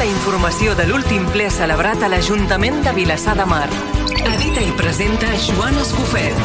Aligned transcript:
la 0.00 0.06
informació 0.08 0.72
de 0.78 0.86
l'últim 0.88 1.26
ple 1.28 1.50
celebrat 1.52 2.00
a 2.00 2.08
l'Ajuntament 2.08 2.78
de 2.86 2.92
Vilassar 2.96 3.34
de 3.36 3.44
Mar. 3.44 3.66
Edita 4.16 4.62
i 4.64 4.70
presenta 4.78 5.28
Joan 5.44 5.76
Escofet. 5.76 6.38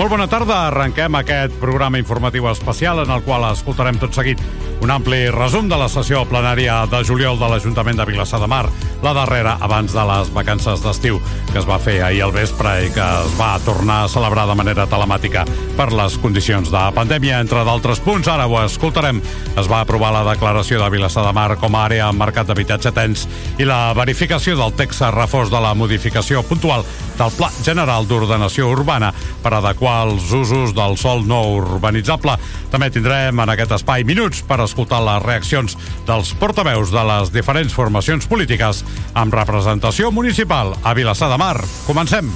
Molt 0.00 0.08
bona 0.08 0.24
tarda. 0.32 0.62
Arrenquem 0.70 1.18
aquest 1.20 1.58
programa 1.60 2.00
informatiu 2.00 2.48
especial 2.48 3.02
en 3.02 3.12
el 3.12 3.20
qual 3.28 3.44
escoltarem 3.50 4.00
tot 4.00 4.16
seguit 4.16 4.40
un 4.80 4.90
ampli 4.90 5.30
resum 5.30 5.68
de 5.68 5.76
la 5.78 5.88
sessió 5.88 6.24
plenària 6.28 6.82
de 6.90 7.02
juliol 7.06 7.38
de 7.40 7.48
l'Ajuntament 7.50 7.98
de 7.98 8.06
Vilassar 8.08 8.40
de 8.42 8.48
Mar, 8.50 8.64
la 9.04 9.12
darrera 9.16 9.56
abans 9.60 9.92
de 9.92 10.04
les 10.08 10.30
vacances 10.34 10.82
d'estiu, 10.84 11.20
que 11.52 11.58
es 11.60 11.68
va 11.68 11.78
fer 11.78 12.00
ahir 12.02 12.22
al 12.24 12.34
vespre 12.34 12.72
i 12.86 12.90
que 12.94 13.04
es 13.24 13.36
va 13.38 13.54
tornar 13.64 14.02
a 14.04 14.10
celebrar 14.12 14.46
de 14.48 14.56
manera 14.58 14.86
telemàtica 14.90 15.44
per 15.76 15.90
les 15.92 16.18
condicions 16.18 16.70
de 16.72 16.84
pandèmia, 16.96 17.40
entre 17.40 17.64
d'altres 17.64 18.00
punts. 18.04 18.28
Ara 18.28 18.46
ho 18.48 18.58
escoltarem. 18.64 19.20
Es 19.56 19.70
va 19.70 19.80
aprovar 19.84 20.12
la 20.14 20.24
declaració 20.32 20.82
de 20.82 20.90
Vilassar 20.90 21.26
de 21.26 21.32
Mar 21.36 21.56
com 21.60 21.74
a 21.74 21.84
àrea 21.86 22.08
amb 22.08 22.20
mercat 22.20 22.48
d'habitatge 22.48 22.92
tens 22.96 23.28
i 23.58 23.68
la 23.68 23.94
verificació 23.96 24.56
del 24.58 24.74
text 24.78 25.04
reforç 25.14 25.50
de 25.52 25.60
la 25.60 25.74
modificació 25.74 26.42
puntual 26.46 26.84
del 27.18 27.32
Pla 27.36 27.50
General 27.64 28.06
d'Ordenació 28.08 28.68
Urbana 28.72 29.12
per 29.42 29.54
adequar 29.54 30.00
els 30.08 30.32
usos 30.34 30.74
del 30.76 30.98
sol 31.00 31.24
no 31.28 31.40
urbanitzable. 31.60 32.36
També 32.72 32.90
tindrem 32.90 33.40
en 33.40 33.54
aquest 33.54 33.76
espai 33.78 34.04
minuts 34.04 34.42
per 34.48 34.60
escoltar 34.64 35.02
les 35.04 35.22
reaccions 35.24 35.78
dels 36.08 36.34
portaveus 36.40 36.92
de 36.94 37.06
les 37.10 37.32
diferents 37.34 37.74
formacions 37.74 38.28
polítiques 38.30 38.84
amb 39.14 39.34
representació 39.34 40.10
municipal 40.10 40.74
a 40.82 40.94
Vilassar 40.94 41.30
de 41.32 41.40
Mar. 41.40 41.56
Comencem. 41.86 42.30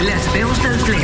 Les 0.00 0.32
veus 0.34 0.60
del 0.62 0.76
ple. 0.84 1.00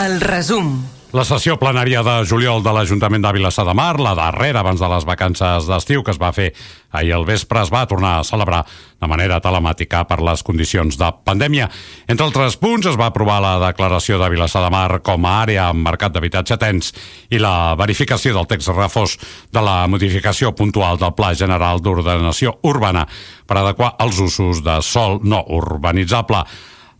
El 0.00 0.20
resum. 0.20 0.99
La 1.10 1.24
sessió 1.26 1.56
plenària 1.58 2.04
de 2.06 2.12
juliol 2.22 2.60
de 2.62 2.70
l'Ajuntament 2.70 3.24
de 3.24 3.32
Vilassar 3.34 3.64
de 3.66 3.72
Mar, 3.74 3.96
la 3.98 4.12
darrera 4.14 4.60
abans 4.62 4.78
de 4.78 4.86
les 4.92 5.02
vacances 5.08 5.66
d'estiu 5.66 6.04
que 6.06 6.12
es 6.14 6.20
va 6.22 6.30
fer 6.30 6.52
ahir 6.94 7.16
al 7.16 7.26
vespre, 7.26 7.64
es 7.64 7.72
va 7.74 7.82
tornar 7.90 8.12
a 8.20 8.22
celebrar 8.28 8.60
de 8.62 9.08
manera 9.10 9.40
telemàtica 9.42 10.04
per 10.06 10.20
les 10.22 10.46
condicions 10.46 10.94
de 11.00 11.10
pandèmia. 11.26 11.66
Entre 12.06 12.22
altres 12.22 12.54
punts, 12.62 12.86
es 12.86 12.94
va 12.94 13.10
aprovar 13.10 13.40
la 13.42 13.56
declaració 13.58 14.22
de 14.22 14.30
Vilassar 14.30 14.62
de 14.62 14.70
Mar 14.70 15.00
com 15.02 15.26
a 15.26 15.34
àrea 15.42 15.66
amb 15.72 15.82
mercat 15.82 16.14
d'habitatge 16.14 16.62
tens 16.62 16.94
i 17.26 17.42
la 17.42 17.74
verificació 17.74 18.38
del 18.38 18.46
text 18.46 18.70
reforç 18.70 19.18
de 19.50 19.66
la 19.66 19.80
modificació 19.90 20.54
puntual 20.54 21.02
del 21.02 21.16
Pla 21.18 21.34
General 21.34 21.82
d'Ordenació 21.82 22.60
Urbana 22.62 23.08
per 23.50 23.58
adequar 23.58 23.96
els 23.98 24.22
usos 24.30 24.62
de 24.62 24.78
sol 24.78 25.18
no 25.26 25.42
urbanitzable. 25.58 26.46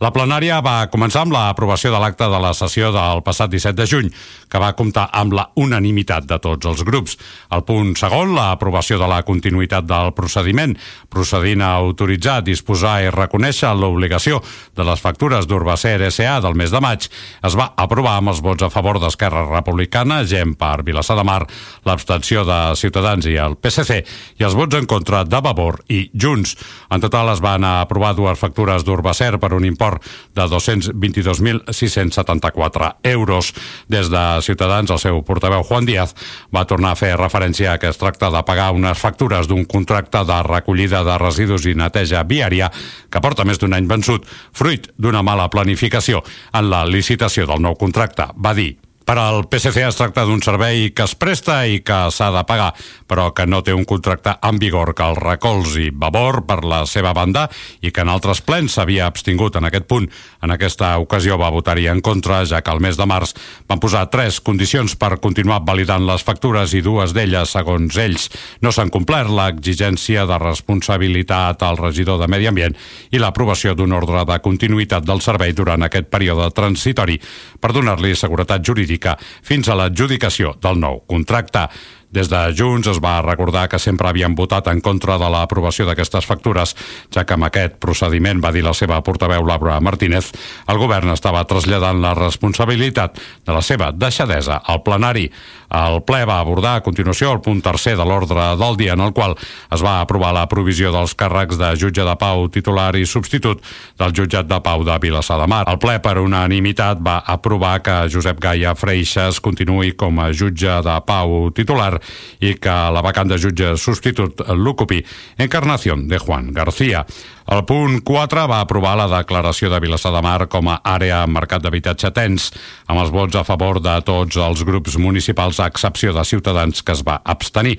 La 0.01 0.09
plenària 0.17 0.63
va 0.65 0.87
començar 0.89 1.27
amb 1.27 1.35
l'aprovació 1.35 1.91
de 1.93 1.99
l'acte 2.01 2.25
de 2.33 2.39
la 2.41 2.55
sessió 2.57 2.89
del 2.89 3.19
passat 3.21 3.51
17 3.53 3.77
de 3.77 3.85
juny, 3.85 4.07
que 4.49 4.61
va 4.63 4.71
comptar 4.73 5.03
amb 5.13 5.35
la 5.37 5.43
unanimitat 5.61 6.25
de 6.25 6.39
tots 6.41 6.71
els 6.71 6.81
grups. 6.89 7.19
El 7.53 7.67
punt 7.69 7.91
segon, 8.01 8.33
l'aprovació 8.33 8.97
de 8.97 9.05
la 9.11 9.19
continuïtat 9.29 9.85
del 9.85 10.15
procediment, 10.17 10.73
procedint 11.13 11.61
a 11.61 11.75
autoritzar, 11.83 12.39
disposar 12.47 12.95
i 13.05 13.11
reconèixer 13.13 13.75
l'obligació 13.77 14.39
de 14.73 14.87
les 14.89 15.03
factures 15.05 15.45
d'Urbacer 15.45 15.99
S.A. 16.09 16.39
del 16.41 16.57
mes 16.57 16.73
de 16.73 16.81
maig, 16.81 17.11
es 17.45 17.59
va 17.61 17.69
aprovar 17.77 18.17
amb 18.23 18.33
els 18.33 18.41
vots 18.41 18.65
a 18.65 18.73
favor 18.73 19.03
d'Esquerra 19.05 19.45
Republicana, 19.51 20.23
GEM 20.25 20.57
per 20.57 20.81
Vilassar 20.89 21.19
de 21.21 21.27
Mar, 21.29 21.43
l'abstenció 21.85 22.47
de 22.49 22.59
Ciutadans 22.81 23.29
i 23.29 23.37
el 23.37 23.59
PSC, 23.61 24.01
i 24.41 24.49
els 24.49 24.57
vots 24.57 24.81
en 24.81 24.89
contra 24.89 25.27
de 25.29 25.45
Vavor 25.45 25.83
i 25.93 26.07
Junts. 26.17 26.57
En 26.89 27.05
total 27.05 27.35
es 27.37 27.45
van 27.45 27.69
aprovar 27.69 28.17
dues 28.17 28.41
factures 28.41 28.89
d'Urbacer 28.89 29.35
per 29.37 29.53
un 29.53 29.69
import 29.69 29.90
de 30.35 30.43
222.674 30.43 32.97
euros. 33.03 33.55
Des 33.89 34.11
de 34.11 34.43
Ciutadans, 34.43 34.91
el 34.91 34.99
seu 34.99 35.23
portaveu 35.27 35.63
Juan 35.65 35.87
Díaz 35.87 36.15
va 36.55 36.67
tornar 36.67 36.91
a 36.93 37.01
fer 37.01 37.17
referència 37.17 37.73
a 37.73 37.79
que 37.79 37.89
es 37.91 37.99
tracta 37.99 38.31
de 38.31 38.43
pagar 38.47 38.73
unes 38.77 38.99
factures 38.99 39.49
d'un 39.49 39.65
contracte 39.65 40.25
de 40.27 40.43
recollida 40.47 41.05
de 41.05 41.19
residus 41.19 41.67
i 41.67 41.75
neteja 41.75 42.25
viària 42.25 42.71
que 43.11 43.21
porta 43.21 43.45
més 43.45 43.59
d'un 43.59 43.75
any 43.75 43.89
vençut, 43.89 44.27
fruit 44.53 44.89
d'una 44.99 45.23
mala 45.23 45.49
planificació 45.51 46.23
en 46.53 46.71
la 46.71 46.85
licitació 46.87 47.47
del 47.47 47.61
nou 47.63 47.75
contracte. 47.81 48.27
Va 48.37 48.55
dir 48.55 48.77
per 49.11 49.19
al 49.19 49.49
PSC 49.51 49.83
es 49.83 49.97
tracta 49.99 50.23
d'un 50.23 50.39
servei 50.39 50.93
que 50.95 51.03
es 51.03 51.17
presta 51.19 51.57
i 51.67 51.81
que 51.83 51.97
s'ha 52.15 52.29
de 52.31 52.45
pagar, 52.47 52.69
però 53.11 53.33
que 53.35 53.43
no 53.43 53.59
té 53.67 53.73
un 53.75 53.83
contracte 53.83 54.37
en 54.47 54.61
vigor 54.63 54.93
que 54.95 55.03
el 55.03 55.17
recolzi 55.19 55.89
Vavor 55.91 56.45
per 56.47 56.61
la 56.63 56.85
seva 56.87 57.11
banda 57.11 57.49
i 57.83 57.91
que 57.91 58.05
en 58.05 58.13
altres 58.13 58.39
plens 58.47 58.77
s'havia 58.77 59.09
abstingut 59.11 59.59
en 59.59 59.67
aquest 59.67 59.89
punt. 59.91 60.07
En 60.47 60.55
aquesta 60.55 60.93
ocasió 61.03 61.41
va 61.41 61.51
votar-hi 61.51 61.89
en 61.91 61.99
contra, 62.07 62.45
ja 62.47 62.61
que 62.63 62.71
al 62.71 62.79
mes 62.79 62.95
de 63.01 63.09
març 63.11 63.35
van 63.67 63.83
posar 63.83 64.05
tres 64.13 64.39
condicions 64.39 64.95
per 64.95 65.19
continuar 65.19 65.59
validant 65.67 66.07
les 66.07 66.23
factures 66.23 66.71
i 66.79 66.85
dues 66.87 67.11
d'elles, 67.11 67.51
segons 67.51 67.99
ells, 67.99 68.29
no 68.63 68.71
s'han 68.71 68.95
complert 68.95 69.35
l'exigència 69.35 70.23
de 70.23 70.39
responsabilitat 70.39 71.67
al 71.67 71.83
regidor 71.83 72.23
de 72.23 72.31
Medi 72.31 72.47
Ambient 72.47 72.79
i 73.11 73.19
l'aprovació 73.19 73.75
d'un 73.75 73.91
ordre 73.91 74.23
de 74.23 74.39
continuïtat 74.39 75.03
del 75.03 75.19
servei 75.19 75.51
durant 75.51 75.83
aquest 75.83 76.07
període 76.15 76.47
transitori 76.55 77.19
per 77.59 77.75
donar-li 77.75 78.15
seguretat 78.15 78.63
jurídica 78.63 79.00
fins 79.43 79.69
a 79.69 79.77
l'adjudicació 79.79 80.55
del 80.63 80.79
nou 80.81 81.03
contracte. 81.07 81.67
Des 82.11 82.27
de 82.27 82.39
Junts 82.59 82.89
es 82.91 82.99
va 82.99 83.21
recordar 83.23 83.69
que 83.71 83.79
sempre 83.79 84.09
havien 84.11 84.35
votat 84.35 84.67
en 84.73 84.81
contra 84.83 85.15
de 85.19 85.29
l'aprovació 85.31 85.87
d'aquestes 85.87 86.27
factures, 86.27 86.75
ja 87.15 87.23
que 87.23 87.37
amb 87.37 87.47
aquest 87.47 87.77
procediment, 87.79 88.41
va 88.43 88.51
dir 88.51 88.65
la 88.67 88.75
seva 88.75 88.99
portaveu 89.07 89.47
Laura 89.47 89.79
Martínez, 89.81 90.33
el 90.67 90.81
govern 90.83 91.15
estava 91.15 91.45
traslladant 91.47 92.03
la 92.03 92.17
responsabilitat 92.19 93.21
de 93.47 93.55
la 93.55 93.63
seva 93.63 93.93
deixadesa 93.95 94.59
al 94.67 94.83
plenari. 94.83 95.29
El 95.71 96.01
ple 96.03 96.25
va 96.27 96.41
abordar 96.43 96.75
a 96.77 96.83
continuació 96.83 97.31
el 97.31 97.43
punt 97.45 97.61
tercer 97.63 97.95
de 97.95 98.03
l'ordre 98.03 98.49
del 98.59 98.77
dia 98.77 98.97
en 98.99 99.05
el 99.05 99.13
qual 99.15 99.37
es 99.71 99.85
va 99.87 100.01
aprovar 100.01 100.33
la 100.35 100.49
provisió 100.51 100.91
dels 100.91 101.15
càrrecs 101.15 101.61
de 101.61 101.71
jutge 101.79 102.03
de 102.03 102.17
pau 102.19 102.49
titular 102.51 102.91
i 102.99 103.07
substitut 103.07 103.63
del 104.01 104.17
jutjat 104.19 104.51
de 104.51 104.59
pau 104.65 104.83
de 104.83 104.99
Vilassar 104.99 105.39
de 105.39 105.47
Mar. 105.47 105.63
El 105.71 105.79
ple 105.79 106.01
per 106.03 106.19
unanimitat 106.19 106.99
va 106.99 107.21
aprovar 107.23 107.79
que 107.87 108.01
Josep 108.11 108.43
Gaia 108.43 108.75
Freixas 108.75 109.39
continuï 109.39 109.95
com 109.95 110.19
a 110.19 110.33
jutge 110.35 110.81
de 110.83 110.99
pau 111.07 111.53
titular 111.55 112.00
i 112.41 112.55
que 112.61 112.77
la 112.95 113.03
vacant 113.05 113.31
de 113.31 113.39
jutge 113.41 113.75
substitut 113.81 114.43
l'ocupi 114.57 115.03
Encarnación 115.39 116.07
de 116.09 116.19
Juan 116.19 116.53
García. 116.53 117.05
El 117.51 117.65
punt 117.67 118.05
4 118.07 118.45
va 118.47 118.61
aprovar 118.63 118.93
la 118.95 119.09
declaració 119.11 119.67
de 119.73 119.81
Vilassar 119.83 120.13
de 120.15 120.21
Mar 120.23 120.45
com 120.47 120.69
a 120.71 120.77
àrea 120.87 121.25
amb 121.25 121.35
mercat 121.35 121.65
d'habitatge 121.65 122.13
tens, 122.15 122.45
amb 122.87 123.01
els 123.03 123.09
vots 123.11 123.35
a 123.35 123.43
favor 123.43 123.81
de 123.83 123.97
tots 124.07 124.37
els 124.39 124.61
grups 124.63 124.95
municipals, 125.03 125.59
a 125.59 125.67
excepció 125.67 126.13
de 126.15 126.23
Ciutadans, 126.23 126.85
que 126.87 126.95
es 126.95 127.03
va 127.03 127.17
abstenir. 127.27 127.73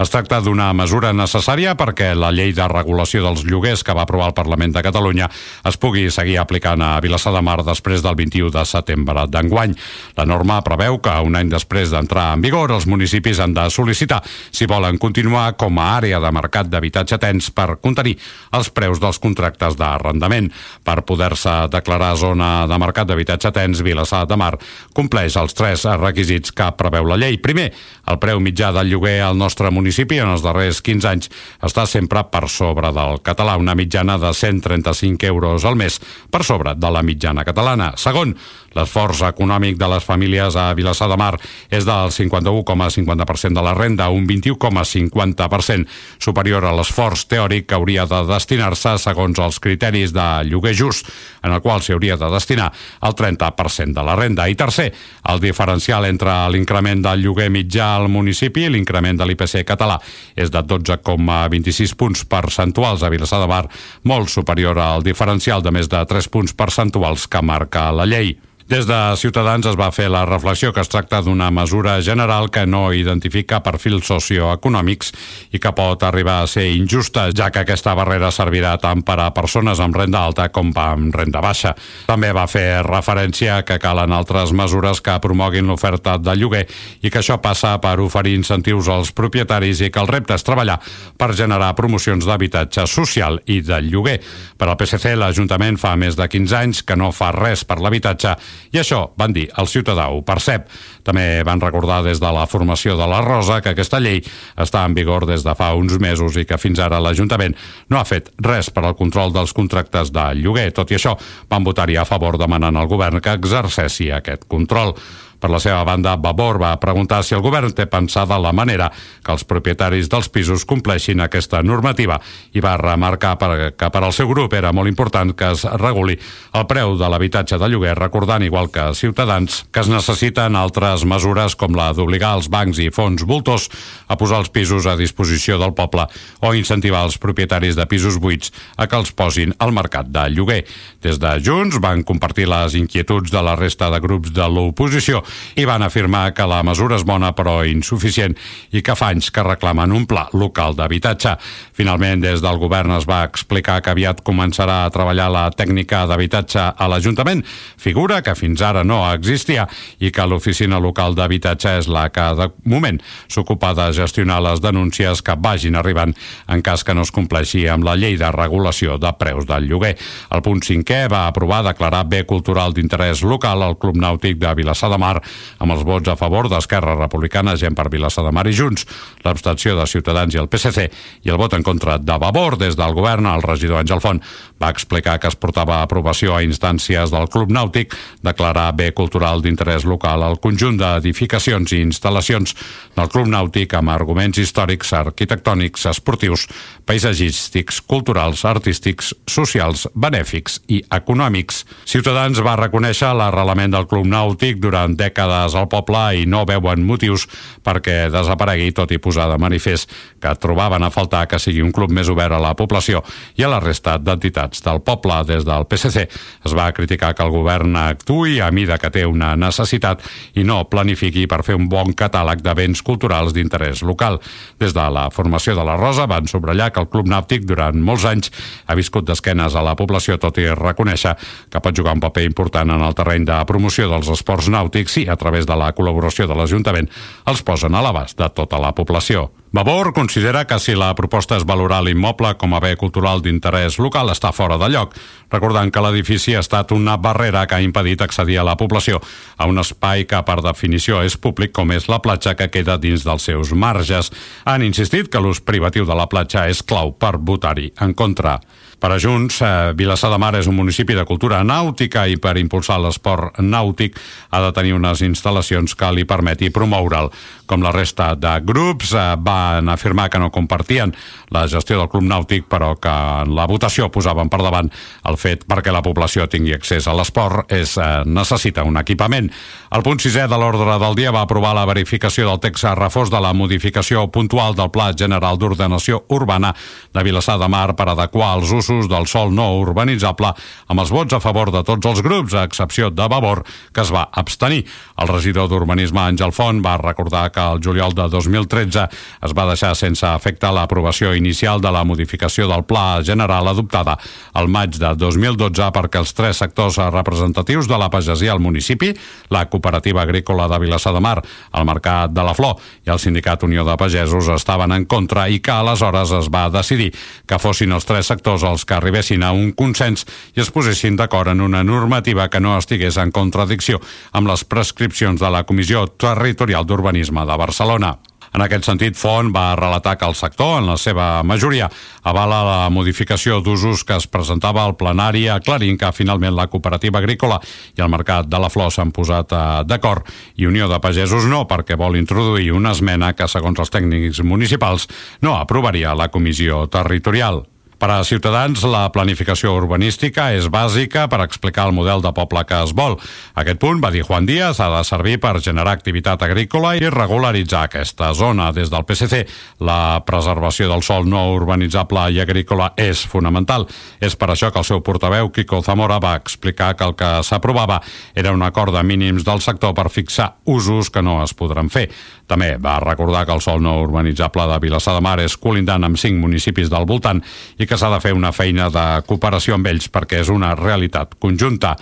Es 0.00 0.08
tracta 0.08 0.38
d'una 0.40 0.70
mesura 0.72 1.10
necessària 1.12 1.74
perquè 1.76 2.14
la 2.16 2.30
llei 2.32 2.54
de 2.56 2.68
regulació 2.72 3.20
dels 3.26 3.42
lloguers 3.44 3.82
que 3.84 3.92
va 3.98 4.06
aprovar 4.08 4.30
el 4.30 4.36
Parlament 4.38 4.72
de 4.78 4.84
Catalunya 4.86 5.28
es 5.68 5.76
pugui 5.76 6.06
seguir 6.08 6.38
aplicant 6.40 6.80
a 6.80 6.94
Vilassar 7.04 7.34
de 7.36 7.44
Mar 7.44 7.58
després 7.68 8.00
del 8.00 8.16
21 8.16 8.48
de 8.56 8.64
setembre 8.64 9.26
d'enguany. 9.28 9.76
La 10.16 10.24
norma 10.24 10.62
preveu 10.64 11.02
que 11.04 11.18
un 11.20 11.36
any 11.36 11.52
després 11.52 11.92
d'entrar 11.92 12.30
en 12.38 12.46
vigor 12.48 12.72
els 12.78 12.88
municipis 12.88 13.44
han 13.44 13.52
de 13.52 13.68
sol·licitar 13.68 14.22
si 14.24 14.64
volen 14.64 14.96
continuar 14.96 15.52
com 15.60 15.84
a 15.84 15.92
àrea 15.98 16.16
de 16.16 16.32
mercat 16.32 16.72
d'habitatge 16.72 17.20
tens 17.20 17.52
per 17.52 17.74
contenir 17.84 18.16
els 18.56 18.72
preus 18.72 19.04
dels 19.04 19.17
contractes 19.22 19.76
d'arrendament. 19.78 20.50
Per 20.84 20.98
poder-se 21.08 21.54
declarar 21.72 22.14
zona 22.20 22.66
de 22.70 22.78
mercat 22.80 23.08
d'habitatge 23.08 23.52
tens, 23.54 23.82
Vilassar 23.84 24.24
de 24.28 24.38
Mar 24.40 24.54
compleix 24.96 25.36
els 25.40 25.54
tres 25.54 25.84
requisits 25.98 26.52
que 26.54 26.70
preveu 26.78 27.06
la 27.08 27.18
llei. 27.20 27.38
Primer, 27.42 27.70
el 28.08 28.18
preu 28.22 28.40
mitjà 28.40 28.70
del 28.74 28.88
lloguer 28.92 29.18
al 29.24 29.36
nostre 29.38 29.70
municipi 29.74 30.18
en 30.22 30.32
els 30.32 30.44
darrers 30.44 30.80
15 30.84 31.10
anys 31.10 31.30
està 31.64 31.84
sempre 31.88 32.24
per 32.32 32.46
sobre 32.52 32.92
del 32.94 33.20
català, 33.24 33.58
una 33.60 33.76
mitjana 33.78 34.18
de 34.18 34.32
135 34.34 35.28
euros 35.28 35.64
al 35.68 35.76
mes, 35.76 36.00
per 36.30 36.44
sobre 36.44 36.74
de 36.74 36.90
la 36.92 37.02
mitjana 37.04 37.44
catalana. 37.44 37.92
Segon, 38.00 38.34
l'esforç 38.76 39.22
econòmic 39.28 39.78
de 39.80 39.88
les 39.90 40.04
famílies 40.04 40.56
a 40.56 40.70
Vilassar 40.76 41.08
de 41.10 41.16
Mar 41.18 41.34
és 41.70 41.86
del 41.88 42.12
51,50% 42.14 43.56
de 43.56 43.64
la 43.64 43.74
renda, 43.74 44.08
un 44.14 44.26
21,50% 44.28 45.88
superior 46.22 46.64
a 46.64 46.74
l'esforç 46.76 47.26
teòric 47.30 47.68
que 47.68 47.78
hauria 47.78 48.06
de 48.08 48.22
destinar-se 48.28 48.96
segons 49.02 49.40
els 49.42 49.60
criteris 49.60 50.14
de 50.14 50.28
lloguer 50.48 50.74
just, 50.76 51.08
en 51.42 51.54
el 51.54 51.62
qual 51.64 51.82
s'hi 51.82 51.96
hauria 51.96 52.18
de 52.20 52.30
destinar 52.32 52.70
el 53.02 53.16
30% 53.18 53.94
de 53.94 54.04
la 54.04 54.16
renda. 54.16 54.48
I 54.48 54.56
tercer, 54.58 54.92
el 55.28 55.40
diferencial 55.40 56.06
entre 56.08 56.34
l'increment 56.52 57.02
del 57.04 57.24
lloguer 57.24 57.50
mitjà 57.52 57.97
al 57.98 58.08
municipi 58.12 58.68
l'increment 58.70 59.18
de 59.18 59.26
l'IPC 59.28 59.64
català 59.68 59.98
és 60.38 60.52
de 60.54 60.62
12,26 60.62 61.96
punts 61.98 62.24
percentuals 62.30 63.02
a 63.02 63.12
Vilassar 63.12 63.42
de 63.42 63.50
Mar, 63.50 63.64
molt 64.08 64.30
superior 64.32 64.78
al 64.78 65.06
diferencial 65.06 65.64
de 65.64 65.74
més 65.74 65.90
de 65.90 66.04
3 66.06 66.30
punts 66.32 66.54
percentuals 66.54 67.26
que 67.28 67.42
marca 67.42 67.90
la 67.92 68.06
llei. 68.06 68.36
Des 68.68 68.84
de 68.84 68.96
Ciutadans 69.16 69.64
es 69.64 69.76
va 69.80 69.86
fer 69.96 70.10
la 70.12 70.26
reflexió 70.28 70.74
que 70.76 70.82
es 70.84 70.90
tracta 70.92 71.22
d'una 71.24 71.46
mesura 71.48 71.94
general 72.04 72.50
que 72.52 72.66
no 72.68 72.90
identifica 72.92 73.62
perfils 73.64 74.10
socioeconòmics 74.10 75.14
i 75.56 75.58
que 75.58 75.72
pot 75.72 76.02
arribar 76.04 76.42
a 76.42 76.50
ser 76.52 76.66
injusta, 76.74 77.30
ja 77.32 77.46
que 77.48 77.62
aquesta 77.62 77.94
barrera 77.96 78.28
servirà 78.28 78.74
tant 78.76 79.00
per 79.08 79.16
a 79.24 79.30
persones 79.32 79.80
amb 79.80 79.96
renda 79.96 80.20
alta 80.20 80.50
com 80.52 80.68
amb 80.76 81.16
renda 81.16 81.40
baixa. 81.40 81.72
També 82.10 82.28
va 82.36 82.44
fer 82.44 82.82
referència 82.84 83.62
que 83.64 83.78
calen 83.80 84.12
altres 84.12 84.52
mesures 84.52 85.00
que 85.00 85.16
promoguin 85.16 85.64
l'oferta 85.64 86.18
de 86.20 86.36
lloguer 86.36 86.66
i 87.00 87.08
que 87.08 87.22
això 87.22 87.40
passa 87.40 87.72
per 87.80 87.96
oferir 88.04 88.36
incentius 88.36 88.92
als 88.92 89.14
propietaris 89.16 89.80
i 89.80 89.88
que 89.88 90.04
el 90.04 90.12
repte 90.12 90.36
és 90.36 90.44
treballar 90.44 90.76
per 91.16 91.30
generar 91.32 91.72
promocions 91.72 92.28
d'habitatge 92.28 92.84
social 92.84 93.40
i 93.46 93.62
de 93.64 93.80
lloguer. 93.88 94.20
Per 94.60 94.68
al 94.68 94.76
PSC, 94.76 95.16
l'Ajuntament 95.16 95.80
fa 95.80 95.96
més 95.96 96.20
de 96.20 96.28
15 96.28 96.60
anys 96.60 96.84
que 96.84 97.00
no 97.00 97.14
fa 97.16 97.32
res 97.32 97.64
per 97.64 97.80
l'habitatge 97.80 98.36
i 98.72 98.80
això, 98.80 99.04
van 99.18 99.32
dir, 99.32 99.46
el 99.58 99.68
ciutadà 99.70 100.08
ho 100.12 100.22
percep. 100.26 100.68
També 101.06 101.42
van 101.46 101.60
recordar 101.62 102.02
des 102.04 102.20
de 102.20 102.32
la 102.34 102.46
formació 102.46 102.96
de 102.98 103.06
la 103.08 103.20
Rosa 103.24 103.60
que 103.64 103.72
aquesta 103.72 104.00
llei 104.02 104.20
està 104.56 104.84
en 104.84 104.96
vigor 104.96 105.26
des 105.28 105.44
de 105.46 105.54
fa 105.56 105.72
uns 105.78 105.96
mesos 106.02 106.36
i 106.36 106.44
que 106.48 106.58
fins 106.60 106.80
ara 106.84 107.00
l'Ajuntament 107.00 107.56
no 107.88 108.00
ha 108.00 108.04
fet 108.08 108.32
res 108.44 108.68
per 108.74 108.84
al 108.84 108.96
control 108.98 109.32
dels 109.32 109.54
contractes 109.56 110.12
de 110.12 110.26
lloguer. 110.42 110.70
Tot 110.76 110.92
i 110.92 110.98
això, 110.98 111.16
van 111.48 111.64
votar-hi 111.64 111.96
a 111.96 112.06
favor 112.08 112.38
demanant 112.38 112.76
al 112.76 112.90
govern 112.90 113.22
que 113.24 113.38
exercessi 113.38 114.12
aquest 114.12 114.44
control. 114.48 114.94
Per 115.38 115.50
la 115.50 115.60
seva 115.62 115.84
banda, 115.86 116.16
Vavor 116.18 116.58
va 116.58 116.72
preguntar 116.82 117.20
si 117.22 117.36
el 117.36 117.42
govern 117.44 117.70
té 117.70 117.86
pensada 117.86 118.40
la 118.42 118.50
manera 118.52 118.88
que 119.22 119.30
els 119.30 119.44
propietaris 119.46 120.08
dels 120.10 120.28
pisos 120.34 120.64
compleixin 120.66 121.22
aquesta 121.22 121.60
normativa 121.62 122.18
i 122.58 122.62
va 122.64 122.74
remarcar 122.80 123.36
per, 123.38 123.50
que 123.78 123.90
per 123.94 124.02
al 124.02 124.14
seu 124.16 124.26
grup 124.30 124.56
era 124.58 124.72
molt 124.74 124.90
important 124.90 125.30
que 125.38 125.52
es 125.54 125.62
reguli 125.78 126.18
el 126.58 126.66
preu 126.66 126.96
de 126.98 127.10
l'habitatge 127.10 127.58
de 127.58 127.68
lloguer, 127.70 127.94
recordant, 127.98 128.42
igual 128.42 128.72
que 128.74 128.88
Ciutadans, 128.98 129.62
que 129.70 129.84
es 129.84 129.90
necessiten 129.92 130.58
altres 130.58 131.04
mesures 131.06 131.54
com 131.58 131.76
la 131.78 131.92
d'obligar 131.94 132.34
els 132.40 132.50
bancs 132.50 132.82
i 132.82 132.90
fons 132.90 133.22
voltors 133.28 133.68
a 134.08 134.18
posar 134.18 134.42
els 134.42 134.50
pisos 134.50 134.88
a 134.90 134.96
disposició 134.98 135.58
del 135.62 135.76
poble 135.78 136.08
o 136.42 136.52
incentivar 136.58 137.04
els 137.06 137.18
propietaris 137.22 137.78
de 137.78 137.86
pisos 137.86 138.18
buits 138.18 138.50
a 138.76 138.88
que 138.90 138.98
els 138.98 139.14
posin 139.14 139.54
al 139.62 139.74
mercat 139.76 140.10
de 140.10 140.26
lloguer. 140.34 140.64
Des 141.04 141.20
de 141.22 141.36
Junts 141.44 141.78
van 141.82 142.02
compartir 142.02 142.48
les 142.50 142.74
inquietuds 142.74 143.30
de 143.30 143.42
la 143.44 143.54
resta 143.54 143.92
de 143.94 144.02
grups 144.02 144.34
de 144.34 144.50
l'oposició 144.50 145.22
i 145.56 145.66
van 145.68 145.82
afirmar 145.82 146.32
que 146.34 146.46
la 146.48 146.62
mesura 146.66 146.98
és 146.98 147.04
bona 147.06 147.32
però 147.36 147.60
insuficient 147.66 148.36
i 148.72 148.82
que 148.82 148.96
fa 148.98 149.12
anys 149.12 149.30
que 149.34 149.44
reclamen 149.44 149.92
un 149.94 150.06
pla 150.08 150.26
local 150.32 150.76
d'habitatge. 150.78 151.36
Finalment, 151.76 152.22
des 152.24 152.42
del 152.44 152.58
govern 152.60 152.94
es 152.96 153.06
va 153.08 153.22
explicar 153.26 153.80
que 153.82 153.92
aviat 153.94 154.22
començarà 154.26 154.84
a 154.84 154.92
treballar 154.94 155.28
la 155.32 155.46
tècnica 155.54 156.04
d'habitatge 156.08 156.64
a 156.76 156.88
l'Ajuntament, 156.90 157.44
figura 157.76 158.22
que 158.22 158.34
fins 158.38 158.62
ara 158.62 158.84
no 158.84 159.00
existia 159.12 159.66
i 159.98 160.12
que 160.14 160.26
l'oficina 160.26 160.80
local 160.82 161.16
d'habitatge 161.18 161.78
és 161.82 161.88
la 161.88 162.08
que 162.12 162.26
de 162.38 162.48
moment 162.68 163.00
s'ocupa 163.28 163.74
de 163.74 163.90
gestionar 163.96 164.40
les 164.44 164.62
denúncies 164.64 165.22
que 165.22 165.36
vagin 165.38 165.76
arribant 165.78 166.14
en 166.48 166.62
cas 166.62 166.84
que 166.84 166.94
no 166.94 167.04
es 167.06 167.12
compleixi 167.14 167.66
amb 167.68 167.86
la 167.86 167.96
llei 167.96 168.16
de 168.18 168.30
regulació 168.34 168.98
de 168.98 169.12
preus 169.18 169.46
del 169.48 169.68
lloguer. 169.68 169.94
El 170.34 170.42
punt 170.44 170.62
cinquè 170.64 171.04
va 171.10 171.26
aprovar 171.28 171.62
declarar 171.66 172.04
bé 172.08 172.24
cultural 172.28 172.74
d'interès 172.74 173.22
local 173.22 173.62
al 173.62 173.78
Club 173.78 173.98
Nàutic 174.00 174.38
de 174.40 174.54
Vilassar 174.58 174.90
de 174.92 174.98
Mar 174.98 175.17
amb 175.58 175.74
els 175.74 175.84
vots 175.86 176.08
a 176.08 176.16
favor 176.18 176.48
d'Esquerra 176.50 176.96
Republicana, 176.98 177.56
gent 177.56 177.76
per 177.78 177.88
Vilassar 177.92 178.24
de 178.26 178.32
Mar 178.34 178.46
i 178.48 178.54
Junts, 178.56 178.86
l'abstenció 179.24 179.76
de 179.78 179.86
Ciutadans 179.86 180.34
i 180.34 180.42
el 180.42 180.50
PSC 180.50 180.88
i 181.24 181.32
el 181.32 181.40
vot 181.40 181.54
en 181.54 181.66
contra 181.66 181.98
de 181.98 182.18
Vavor 182.18 182.58
des 182.60 182.76
del 182.78 182.94
govern, 182.96 183.26
el 183.26 183.44
regidor 183.44 183.82
Àngel 183.82 184.02
Font 184.04 184.22
va 184.60 184.70
explicar 184.74 185.18
que 185.20 185.30
es 185.30 185.36
portava 185.38 185.78
a 185.78 185.86
aprovació 185.86 186.34
a 186.34 186.42
instàncies 186.42 187.12
del 187.14 187.28
Club 187.32 187.52
Nàutic 187.54 187.94
declarar 188.26 188.72
bé 188.76 188.90
cultural 188.96 189.42
d'interès 189.42 189.86
local 189.88 190.24
al 190.26 190.38
conjunt 190.42 190.78
d'edificacions 190.80 191.72
i 191.72 191.82
instal·lacions 191.84 192.54
del 192.96 193.10
Club 193.12 193.30
Nàutic 193.30 193.74
amb 193.78 193.92
arguments 193.94 194.38
històrics, 194.42 194.92
arquitectònics, 194.96 195.86
esportius, 195.92 196.46
paisatgístics, 196.88 197.80
culturals, 197.86 198.44
artístics, 198.48 199.12
socials, 199.30 199.86
benèfics 199.94 200.60
i 200.68 200.82
econòmics. 200.94 201.64
Ciutadans 201.88 202.40
va 202.44 202.58
reconèixer 202.58 203.12
l'arrelament 203.14 203.74
del 203.74 203.86
Club 203.90 204.08
Nàutic 204.10 204.60
durant 204.62 204.96
dècades 204.98 205.07
al 205.16 205.68
poble 205.68 206.20
i 206.20 206.26
no 206.26 206.44
veuen 206.46 206.84
motius 206.84 207.26
perquè 207.64 208.08
desaparegui, 208.10 208.72
tot 208.72 208.90
i 208.92 208.98
posar 208.98 209.28
de 209.30 209.38
manifest 209.38 209.90
que 210.20 210.34
trobaven 210.40 210.82
a 210.82 210.90
faltar 210.90 211.26
que 211.28 211.38
sigui 211.38 211.62
un 211.62 211.72
club 211.72 211.90
més 211.90 212.08
obert 212.08 212.34
a 212.34 212.40
la 212.42 212.54
població 212.54 213.02
i 213.36 213.44
a 213.44 213.48
la 213.48 213.60
resta 213.60 213.98
d'entitats 213.98 214.62
del 214.64 214.80
poble. 214.80 215.24
Des 215.28 215.44
del 215.44 215.66
PSC 215.68 216.04
es 216.44 216.54
va 216.54 216.72
criticar 216.72 217.14
que 217.14 217.22
el 217.22 217.30
govern 217.30 217.76
actui 217.76 218.40
a 218.40 218.50
mida 218.50 218.78
que 218.78 218.90
té 218.90 219.04
una 219.06 219.34
necessitat 219.36 220.02
i 220.34 220.44
no 220.44 220.64
planifiqui 220.70 221.26
per 221.26 221.42
fer 221.46 221.56
un 221.56 221.68
bon 221.68 221.92
catàleg 221.92 222.42
de 222.42 222.54
béns 222.54 222.82
culturals 222.82 223.34
d'interès 223.34 223.82
local. 223.82 224.20
Des 224.58 224.74
de 224.74 224.86
la 224.90 225.08
formació 225.10 225.54
de 225.56 225.64
la 225.64 225.76
Rosa 225.76 226.06
van 226.06 226.28
subratllar 226.28 226.70
que 226.72 226.80
el 226.80 226.90
Club 226.90 227.08
Nàutic 227.08 227.46
durant 227.48 227.78
molts 227.82 228.04
anys 228.08 228.32
ha 228.66 228.76
viscut 228.78 229.06
d'esquenes 229.08 229.54
a 229.54 229.64
la 229.64 229.76
població, 229.78 230.18
tot 230.18 230.38
i 230.38 230.48
reconèixer 230.52 231.14
que 231.50 231.62
pot 231.62 231.76
jugar 231.76 231.94
un 231.96 232.02
paper 232.02 232.24
important 232.28 232.70
en 232.74 232.84
el 232.84 232.96
terreny 232.98 233.26
de 233.28 233.38
promoció 233.48 233.88
dels 233.90 234.10
esports 234.12 234.50
nàutics 234.52 234.97
i, 234.98 235.08
a 235.08 235.16
través 235.16 235.46
de 235.46 235.56
la 235.56 235.72
col·laboració 235.74 236.28
de 236.28 236.36
l'Ajuntament, 236.36 236.88
els 237.30 237.42
posen 237.42 237.74
a 237.74 237.82
l'abast 237.84 238.18
de 238.18 238.28
tota 238.34 238.60
la 238.60 238.74
població. 238.76 239.28
Vavor 239.50 239.94
considera 239.96 240.44
que 240.44 240.58
si 240.60 240.74
la 240.76 240.90
proposta 240.92 241.38
és 241.38 241.46
valorar 241.48 241.80
l'immoble 241.80 242.34
com 242.36 242.52
a 242.52 242.60
bé 242.60 242.74
cultural 242.76 243.22
d'interès 243.24 243.78
local 243.80 244.12
està 244.12 244.28
fora 244.36 244.58
de 244.60 244.68
lloc, 244.68 244.92
recordant 245.32 245.72
que 245.72 245.80
l'edifici 245.80 246.34
ha 246.36 246.42
estat 246.44 246.74
una 246.76 246.98
barrera 247.00 247.46
que 247.48 247.56
ha 247.56 247.64
impedit 247.64 248.04
accedir 248.04 248.36
a 248.38 248.44
la 248.44 248.58
població 248.60 249.00
a 249.38 249.48
un 249.48 249.58
espai 249.62 250.04
que 250.04 250.20
per 250.20 250.42
definició 250.44 251.00
és 251.00 251.16
públic 251.16 251.56
com 251.56 251.72
és 251.72 251.88
la 251.88 252.02
platja 252.04 252.36
que 252.36 252.50
queda 252.52 252.76
dins 252.76 253.08
dels 253.08 253.24
seus 253.24 253.54
marges. 253.56 254.12
Han 254.44 254.66
insistit 254.68 255.08
que 255.08 255.22
l'ús 255.22 255.40
privatiu 255.40 255.88
de 255.88 255.96
la 255.96 256.10
platja 256.12 256.44
és 256.52 256.60
clau 256.62 256.92
per 256.92 257.16
votar-hi 257.16 257.72
en 257.80 257.96
contra. 257.96 258.36
Per 258.78 258.92
a 258.92 258.98
Junts, 259.02 259.40
eh, 259.42 259.72
Vilassar 259.74 260.10
de 260.12 260.18
Mar 260.22 260.36
és 260.38 260.46
un 260.46 260.54
municipi 260.54 260.94
de 260.94 261.02
cultura 261.04 261.40
nàutica 261.42 262.04
i 262.06 262.14
per 262.16 262.36
impulsar 262.38 262.78
l'esport 262.78 263.40
nàutic 263.42 263.96
ha 264.30 264.40
de 264.44 264.52
tenir 264.54 264.76
unes 264.76 265.02
instal·lacions 265.02 265.74
que 265.74 265.90
li 265.92 266.04
permeti 266.06 266.50
promoure'l. 266.54 267.10
Com 267.46 267.62
la 267.62 267.72
resta 267.74 268.14
de 268.14 268.38
grups, 268.46 268.92
eh, 268.92 269.16
van 269.18 269.68
afirmar 269.68 270.08
que 270.10 270.20
no 270.20 270.30
compartien 270.30 270.94
la 271.30 271.48
gestió 271.48 271.78
del 271.78 271.88
club 271.88 272.04
nàutic, 272.04 272.44
però 272.48 272.76
que 272.78 272.88
en 273.24 273.34
la 273.34 273.48
votació 273.48 273.90
posaven 273.90 274.28
per 274.28 274.42
davant 274.42 274.70
el 275.04 275.16
fet 275.16 275.44
perquè 275.44 275.72
la 275.72 275.82
població 275.82 276.28
tingui 276.28 276.54
accés 276.54 276.86
a 276.86 276.94
l'esport 276.94 277.50
és 277.50 277.76
eh, 277.78 278.04
necessita 278.06 278.62
un 278.62 278.76
equipament. 278.76 279.28
El 279.74 279.82
punt 279.82 279.98
sisè 279.98 280.28
de 280.28 280.38
l'ordre 280.38 280.78
del 280.78 280.94
dia 280.94 281.10
va 281.10 281.22
aprovar 281.22 281.52
la 281.54 281.66
verificació 281.66 282.28
del 282.28 282.38
text 282.38 282.64
a 282.64 282.76
reforç 282.78 283.10
de 283.10 283.20
la 283.20 283.34
modificació 283.34 284.06
puntual 284.08 284.54
del 284.54 284.70
Pla 284.70 284.92
General 284.96 285.36
d'Ordenació 285.36 286.04
Urbana 286.08 286.54
de 286.94 287.02
Vilassar 287.02 287.40
de 287.40 287.48
Mar 287.48 287.74
per 287.74 287.88
adequar 287.90 288.36
els 288.38 288.52
usos 288.52 288.67
usos 288.68 288.88
del 288.90 289.06
sol 289.08 289.32
no 289.34 289.48
urbanitzable 289.58 290.32
amb 290.68 290.82
els 290.82 290.92
vots 290.92 291.16
a 291.16 291.20
favor 291.20 291.50
de 291.54 291.62
tots 291.66 291.86
els 291.88 292.02
grups, 292.04 292.34
a 292.34 292.44
excepció 292.48 292.90
de 292.90 293.08
Vavor, 293.08 293.44
que 293.72 293.82
es 293.82 293.92
va 293.94 294.08
abstenir. 294.12 294.64
El 294.98 295.08
regidor 295.08 295.48
d'Urbanisme 295.48 296.00
Àngel 296.02 296.32
Font 296.36 296.62
va 296.64 296.76
recordar 296.80 297.28
que 297.32 297.40
el 297.40 297.62
juliol 297.64 297.94
de 297.96 298.08
2013 298.12 298.86
es 299.24 299.34
va 299.36 299.46
deixar 299.48 299.74
sense 299.78 300.06
efecte 300.06 300.50
l'aprovació 300.52 301.14
inicial 301.16 301.60
de 301.60 301.72
la 301.72 301.84
modificació 301.84 302.48
del 302.50 302.64
Pla 302.68 303.00
General 303.04 303.48
adoptada 303.48 303.96
al 304.34 304.48
maig 304.48 304.76
de 304.78 304.94
2012 304.98 305.70
perquè 305.74 306.02
els 306.02 306.14
tres 306.14 306.42
sectors 306.42 306.78
representatius 306.92 307.68
de 307.68 307.78
la 307.78 307.90
pagesia 307.90 308.32
al 308.32 308.42
municipi, 308.42 308.92
la 309.30 309.46
Cooperativa 309.48 310.02
Agrícola 310.02 310.48
de 310.48 310.58
Vilassar 310.58 310.94
de 310.94 311.00
Mar, 311.00 311.18
el 311.52 311.66
Mercat 311.68 312.12
de 312.12 312.24
la 312.24 312.34
Flor 312.34 312.58
i 312.86 312.92
el 312.92 313.00
Sindicat 313.02 313.44
Unió 313.46 313.64
de 313.64 313.76
Pagesos 313.76 314.28
estaven 314.34 314.72
en 314.72 314.84
contra 314.86 315.28
i 315.28 315.40
que 315.40 315.52
aleshores 315.54 316.12
es 316.18 316.30
va 316.32 316.48
decidir 316.50 316.90
que 317.26 317.38
fossin 317.38 317.72
els 317.76 317.86
tres 317.88 318.08
sectors 318.10 318.44
els 318.48 318.57
els 318.58 318.66
que 318.66 318.74
arribessin 318.74 319.22
a 319.22 319.30
un 319.36 319.52
consens 319.54 320.04
i 320.34 320.42
es 320.42 320.50
posessin 320.50 320.98
d'acord 320.98 321.30
en 321.30 321.44
una 321.44 321.62
normativa 321.62 322.28
que 322.28 322.42
no 322.42 322.56
estigués 322.58 322.98
en 322.98 323.14
contradicció 323.14 323.78
amb 324.12 324.30
les 324.32 324.44
prescripcions 324.44 325.22
de 325.22 325.30
la 325.30 325.46
Comissió 325.46 325.86
Territorial 325.94 326.66
d'Urbanisme 326.66 327.26
de 327.28 327.38
Barcelona. 327.38 327.96
En 328.34 328.42
aquest 328.44 328.66
sentit, 328.68 328.96
Font 328.98 329.30
va 329.32 329.54
relatar 329.56 329.94
que 329.96 330.04
el 330.04 330.16
sector, 330.18 330.58
en 330.58 330.66
la 330.68 330.76
seva 330.76 331.22
majoria, 331.24 331.70
avala 332.04 332.42
la 332.44 332.68
modificació 332.68 333.38
d'usos 333.40 333.86
que 333.88 333.96
es 333.96 334.06
presentava 334.06 334.64
al 334.64 334.76
plenari 334.76 335.24
aclarint 335.32 335.78
que 335.80 335.94
finalment 335.96 336.36
la 336.36 336.48
cooperativa 336.52 337.00
agrícola 337.00 337.40
i 337.78 337.80
el 337.80 337.88
mercat 337.88 338.28
de 338.28 338.42
la 338.42 338.50
flor 338.52 338.72
s'han 338.74 338.92
posat 338.92 339.32
eh, 339.32 339.44
d'acord 339.64 340.08
i 340.36 340.46
Unió 340.50 340.68
de 340.68 340.80
Pagesos 340.82 341.24
no, 341.24 341.46
perquè 341.48 341.78
vol 341.80 341.96
introduir 341.96 342.52
una 342.52 342.74
esmena 342.76 343.14
que, 343.16 343.30
segons 343.32 343.64
els 343.64 343.72
tècnics 343.72 344.20
municipals, 344.20 344.90
no 345.24 345.38
aprovaria 345.38 345.96
la 345.96 346.12
comissió 346.12 346.66
territorial. 346.68 347.46
Per 347.78 347.86
a 347.94 348.00
Ciutadans, 348.02 348.64
la 348.66 348.88
planificació 348.90 349.52
urbanística 349.54 350.32
és 350.34 350.48
bàsica 350.50 351.04
per 351.06 351.20
explicar 351.22 351.68
el 351.68 351.76
model 351.76 352.00
de 352.02 352.10
poble 352.10 352.40
que 352.42 352.56
es 352.66 352.72
vol. 352.74 352.96
Aquest 353.38 353.60
punt, 353.62 353.78
va 353.78 353.92
dir 353.94 354.02
Juan 354.02 354.26
Díaz, 354.26 354.58
ha 354.58 354.66
de 354.72 354.80
servir 354.82 355.20
per 355.22 355.36
generar 355.38 355.76
activitat 355.76 356.24
agrícola 356.26 356.72
i 356.74 356.90
regularitzar 356.90 357.68
aquesta 357.68 358.10
zona. 358.18 358.48
Des 358.50 358.72
del 358.72 358.82
PSC, 358.82 359.20
la 359.62 360.02
preservació 360.02 360.66
del 360.72 360.82
sol 360.82 361.06
no 361.06 361.22
urbanitzable 361.36 362.08
i 362.16 362.18
agrícola 362.18 362.72
és 362.74 363.04
fonamental. 363.06 363.68
És 364.02 364.18
per 364.18 364.32
això 364.34 364.50
que 364.50 364.58
el 364.58 364.66
seu 364.66 364.82
portaveu, 364.82 365.30
Kiko 365.30 365.62
Zamora, 365.62 366.00
va 366.02 366.16
explicar 366.18 366.72
que 366.74 366.82
el 366.82 366.98
que 366.98 367.12
s'aprovava 367.22 367.78
era 368.12 368.34
un 368.34 368.42
acord 368.42 368.74
de 368.74 368.82
mínims 368.82 369.22
del 369.22 369.38
sector 369.38 369.70
per 369.78 369.86
fixar 369.86 370.32
usos 370.50 370.90
que 370.90 371.06
no 371.06 371.20
es 371.22 371.30
podran 371.30 371.70
fer. 371.70 371.86
També 372.28 372.52
va 372.60 372.78
recordar 372.84 373.24
que 373.26 373.34
el 373.34 373.40
sol 373.44 373.62
no 373.64 373.78
urbanitzable 373.82 374.44
de 374.50 374.58
Vilassar 374.62 374.94
de 374.98 375.04
Mar 375.04 375.16
és 375.24 375.36
colindant 375.40 375.84
amb 375.86 375.98
cinc 376.00 376.20
municipis 376.20 376.68
del 376.70 376.86
voltant 376.88 377.22
i 377.58 377.66
que 377.66 377.78
s'ha 377.80 377.90
de 377.94 378.00
fer 378.04 378.12
una 378.16 378.34
feina 378.36 378.68
de 378.72 378.86
cooperació 379.08 379.56
amb 379.56 379.70
ells 379.72 379.88
perquè 379.92 380.20
és 380.22 380.32
una 380.32 380.54
realitat 380.58 381.16
conjunta. 381.18 381.74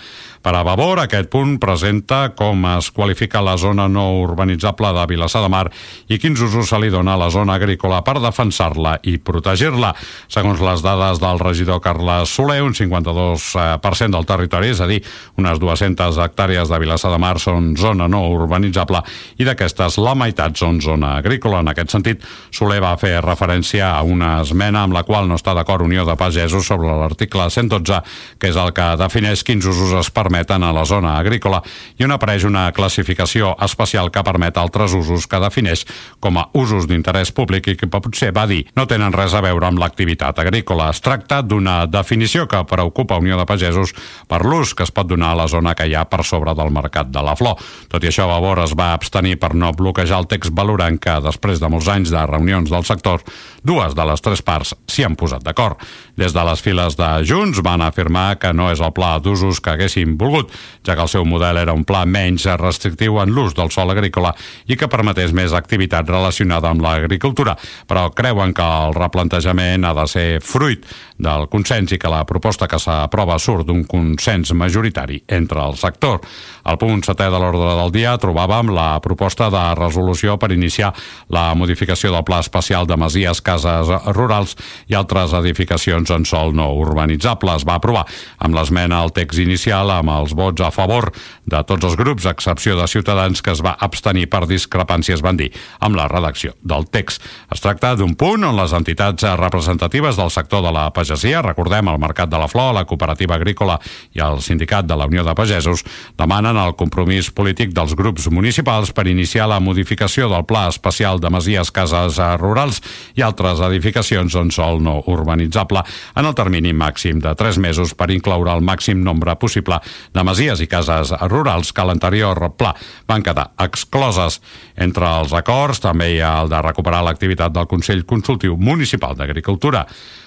Per 0.47 0.55
a 0.55 0.61
Vavor, 0.63 1.01
aquest 1.03 1.27
punt 1.27 1.57
presenta 1.59 2.29
com 2.39 2.61
es 2.77 2.93
qualifica 2.95 3.41
la 3.43 3.57
zona 3.59 3.89
no 3.91 4.05
urbanitzable 4.21 4.93
de 4.95 5.07
Vilassar 5.11 5.41
de 5.43 5.49
Mar 5.51 5.65
i 6.07 6.21
quins 6.23 6.39
usos 6.39 6.69
se 6.71 6.79
li 6.79 6.87
dona 6.87 7.17
a 7.17 7.19
la 7.19 7.33
zona 7.35 7.57
agrícola 7.59 7.99
per 8.07 8.21
defensar-la 8.23 8.93
i 9.11 9.17
protegir-la. 9.19 9.91
Segons 10.31 10.63
les 10.63 10.85
dades 10.87 11.19
del 11.19 11.43
regidor 11.43 11.81
Carles 11.83 12.31
Soler, 12.31 12.61
un 12.63 12.77
52% 12.79 14.15
del 14.15 14.29
territori, 14.29 14.71
és 14.71 14.85
a 14.85 14.87
dir, 14.87 15.01
unes 15.35 15.59
200 15.59 16.21
hectàrees 16.23 16.71
de 16.71 16.79
Vilassar 16.79 17.11
de 17.11 17.19
Mar 17.19 17.41
són 17.43 17.75
zona 17.75 18.07
no 18.07 18.23
urbanitzable 18.37 19.03
i 19.43 19.51
d'aquestes 19.51 19.99
la 19.99 20.15
meitat 20.15 20.55
són 20.63 20.79
zona 20.79 21.17
agrícola. 21.25 21.65
En 21.67 21.73
aquest 21.75 21.97
sentit, 21.97 22.23
Soler 22.55 22.79
va 22.87 22.95
fer 23.03 23.17
referència 23.19 23.91
a 23.97 24.07
una 24.07 24.37
esmena 24.45 24.87
amb 24.87 24.95
la 24.95 25.03
qual 25.03 25.27
no 25.27 25.43
està 25.43 25.59
d'acord 25.59 25.83
Unió 25.83 26.07
de 26.07 26.15
Pagesos 26.15 26.71
sobre 26.71 26.95
l'article 27.03 27.51
112, 27.51 28.01
que 28.39 28.55
és 28.55 28.63
el 28.63 28.71
que 28.79 28.89
defineix 29.03 29.43
quins 29.43 29.67
usos 29.75 29.99
es 29.99 30.15
permeten 30.15 30.36
permeten 30.37 30.63
a 30.63 30.73
la 30.73 30.85
zona 30.85 31.17
agrícola 31.19 31.63
i 31.97 32.05
on 32.05 32.13
apareix 32.13 32.45
una 32.45 32.69
classificació 32.73 33.55
especial 33.65 34.11
que 34.13 34.23
permet 34.23 34.57
altres 34.59 34.93
usos 34.93 35.27
que 35.27 35.41
defineix 35.41 35.87
com 36.21 36.37
a 36.37 36.49
usos 36.55 36.87
d'interès 36.87 37.33
públic 37.33 37.69
i 37.69 37.77
que 37.77 37.89
potser 37.89 38.33
va 38.37 38.47
dir 38.47 38.67
no 38.77 38.87
tenen 38.87 39.15
res 39.15 39.35
a 39.35 39.41
veure 39.41 39.67
amb 39.67 39.79
l'activitat 39.81 40.39
agrícola. 40.39 40.91
Es 40.91 41.01
tracta 41.01 41.41
d'una 41.43 41.87
definició 41.87 42.47
que 42.47 42.65
preocupa 42.69 43.17
Unió 43.17 43.39
de 43.39 43.47
Pagesos 43.47 43.95
per 44.29 44.45
l'ús 44.45 44.75
que 44.75 44.85
es 44.85 44.93
pot 44.93 45.09
donar 45.09 45.33
a 45.33 45.41
la 45.43 45.49
zona 45.49 45.75
que 45.75 45.87
hi 45.87 45.95
ha 45.95 46.05
per 46.05 46.25
sobre 46.25 46.55
del 46.55 46.71
mercat 46.71 47.09
de 47.09 47.23
la 47.23 47.37
flor. 47.37 47.57
Tot 47.89 48.05
i 48.05 48.11
això, 48.11 48.29
Vavor 48.29 48.61
es 48.65 48.75
va 48.77 48.93
abstenir 48.93 49.39
per 49.41 49.55
no 49.55 49.73
bloquejar 49.73 50.21
el 50.21 50.29
text 50.29 50.53
valorant 50.53 50.99
que, 51.01 51.17
després 51.25 51.61
de 51.63 51.71
molts 51.73 51.89
anys 51.89 52.13
de 52.13 52.27
reunions 52.27 52.71
del 52.71 52.85
sector, 52.85 53.25
dues 53.67 53.97
de 53.99 54.05
les 54.07 54.23
tres 54.23 54.43
parts 54.47 54.73
s'hi 54.87 55.05
han 55.05 55.17
posat 55.19 55.43
d'acord. 55.45 55.81
Des 56.17 56.33
de 56.33 56.45
les 56.49 56.63
files 56.63 56.97
de 56.97 57.09
Junts 57.27 57.61
van 57.67 57.83
afirmar 57.85 58.39
que 58.41 58.53
no 58.55 58.71
és 58.73 58.81
el 58.81 58.95
pla 58.97 59.17
d'usos 59.21 59.61
que 59.61 59.75
haguessin 59.75 60.17
volgut, 60.17 60.53
ja 60.87 60.95
que 60.95 61.05
el 61.05 61.11
seu 61.13 61.27
model 61.29 61.59
era 61.61 61.75
un 61.77 61.85
pla 61.85 62.05
menys 62.07 62.47
restrictiu 62.61 63.19
en 63.21 63.35
l'ús 63.35 63.57
del 63.59 63.73
sol 63.75 63.91
agrícola 63.93 64.33
i 64.71 64.79
que 64.79 64.89
permetés 64.89 65.35
més 65.37 65.53
activitat 65.57 66.09
relacionada 66.09 66.71
amb 66.71 66.85
l'agricultura, 66.85 67.57
però 67.89 68.09
creuen 68.15 68.55
que 68.55 68.65
el 68.87 68.95
replantejament 68.97 69.85
ha 69.85 69.95
de 69.97 70.07
ser 70.09 70.29
fruit 70.41 70.87
del 71.19 71.49
consens 71.53 71.93
i 71.93 71.99
que 71.99 72.13
la 72.13 72.25
proposta 72.29 72.69
que 72.69 72.79
s'aprova 72.81 73.39
surt 73.43 73.67
d'un 73.67 73.85
consens 73.89 74.53
majoritari 74.53 75.23
entre 75.29 75.63
el 75.65 75.77
sector. 75.81 76.21
Al 76.67 76.79
punt 76.79 77.03
setè 77.07 77.29
de 77.31 77.41
l'ordre 77.41 77.75
del 77.81 77.93
dia 77.95 78.17
trobàvem 78.21 78.73
la 78.75 78.89
proposta 79.03 79.49
de 79.53 79.65
resolució 79.79 80.37
per 80.39 80.53
iniciar 80.53 80.93
la 81.33 81.49
modificació 81.55 82.13
del 82.13 82.25
Pla 82.27 82.41
Especial 82.45 82.87
de 82.87 82.97
Masies, 83.01 83.41
Cases 83.57 83.89
Rurals 84.13 84.55
i 84.91 84.97
altres 84.97 85.33
edificacions 85.37 86.11
en 86.13 86.27
sol 86.29 86.53
no 86.57 86.69
urbanitzable. 86.77 87.55
Es 87.57 87.65
va 87.67 87.79
aprovar 87.81 88.05
amb 88.43 88.57
l'esmena 88.57 89.01
al 89.01 89.13
text 89.17 89.41
inicial 89.41 89.91
amb 89.95 90.13
els 90.13 90.35
vots 90.37 90.61
a 90.61 90.71
favor 90.75 91.11
de 91.47 91.63
tots 91.65 91.87
els 91.87 91.97
grups, 91.97 92.27
a 92.27 92.35
excepció 92.35 92.77
de 92.77 92.87
Ciutadans, 92.91 93.41
que 93.43 93.55
es 93.55 93.63
va 93.65 93.77
abstenir 93.81 94.27
per 94.29 94.45
discrepàncies, 94.51 95.23
van 95.25 95.39
dir, 95.39 95.53
amb 95.81 95.97
la 95.97 96.09
redacció 96.11 96.53
del 96.63 96.89
text. 96.91 97.23
Es 97.53 97.63
tracta 97.63 97.95
d'un 97.97 98.17
punt 98.19 98.45
on 98.45 98.59
les 98.59 98.75
entitats 98.77 99.25
representatives 99.39 100.19
del 100.19 100.33
sector 100.35 100.65
de 100.65 100.73
la 100.75 100.89
pagesia, 100.93 101.43
recordem 101.47 101.89
el 101.93 102.01
Mercat 102.03 102.31
de 102.33 102.41
la 102.41 102.51
Flor, 102.51 102.75
la 102.75 102.85
Cooperativa 102.85 103.39
Agrícola 103.39 103.79
i 104.13 104.23
el 104.25 104.43
Sindicat 104.43 104.89
de 104.89 104.99
la 104.99 105.07
Unió 105.07 105.25
de 105.25 105.37
Pagesos, 105.39 105.85
demanen 106.19 106.59
el 106.61 106.75
compromís 106.77 107.31
polític 107.31 107.73
dels 107.77 107.95
grups 107.97 108.29
municipals 108.33 108.93
per 108.93 109.07
iniciar 109.09 109.49
la 109.49 109.61
modificació 109.63 110.29
del 110.33 110.45
Pla 110.45 110.67
Especial 110.73 111.23
de 111.23 111.31
Masies, 111.31 111.71
Cases 111.71 112.19
Rurals 112.41 112.83
i 113.15 113.23
altres 113.23 113.46
edificacions 113.47 114.35
on 114.35 114.51
sol 114.51 114.83
no 114.83 114.99
urbanitzable 115.07 115.83
en 116.17 116.27
el 116.27 116.35
termini 116.35 116.73
màxim 116.75 117.21
de 117.23 117.35
3 117.39 117.59
mesos 117.63 117.95
per 117.95 118.11
incloure 118.11 118.53
el 118.53 118.65
màxim 118.67 119.03
nombre 119.05 119.37
possible 119.39 119.79
de 120.13 120.25
masies 120.27 120.61
i 120.61 120.67
cases 120.67 121.13
rurals 121.31 121.73
que 121.73 121.87
l'anterior 121.87 122.43
pla 122.59 122.75
van 123.07 123.23
quedar 123.23 123.53
excloses. 123.59 124.41
Entre 124.77 125.07
els 125.07 125.33
acords 125.33 125.81
també 125.81 126.13
hi 126.15 126.21
ha 126.21 126.43
el 126.43 126.53
de 126.53 126.63
recuperar 126.63 127.05
l'activitat 127.07 127.55
del 127.55 127.69
Consell 127.71 128.05
Consultiu 128.05 128.57
Municipal 128.57 129.17
d'Agricultura. 129.17 129.87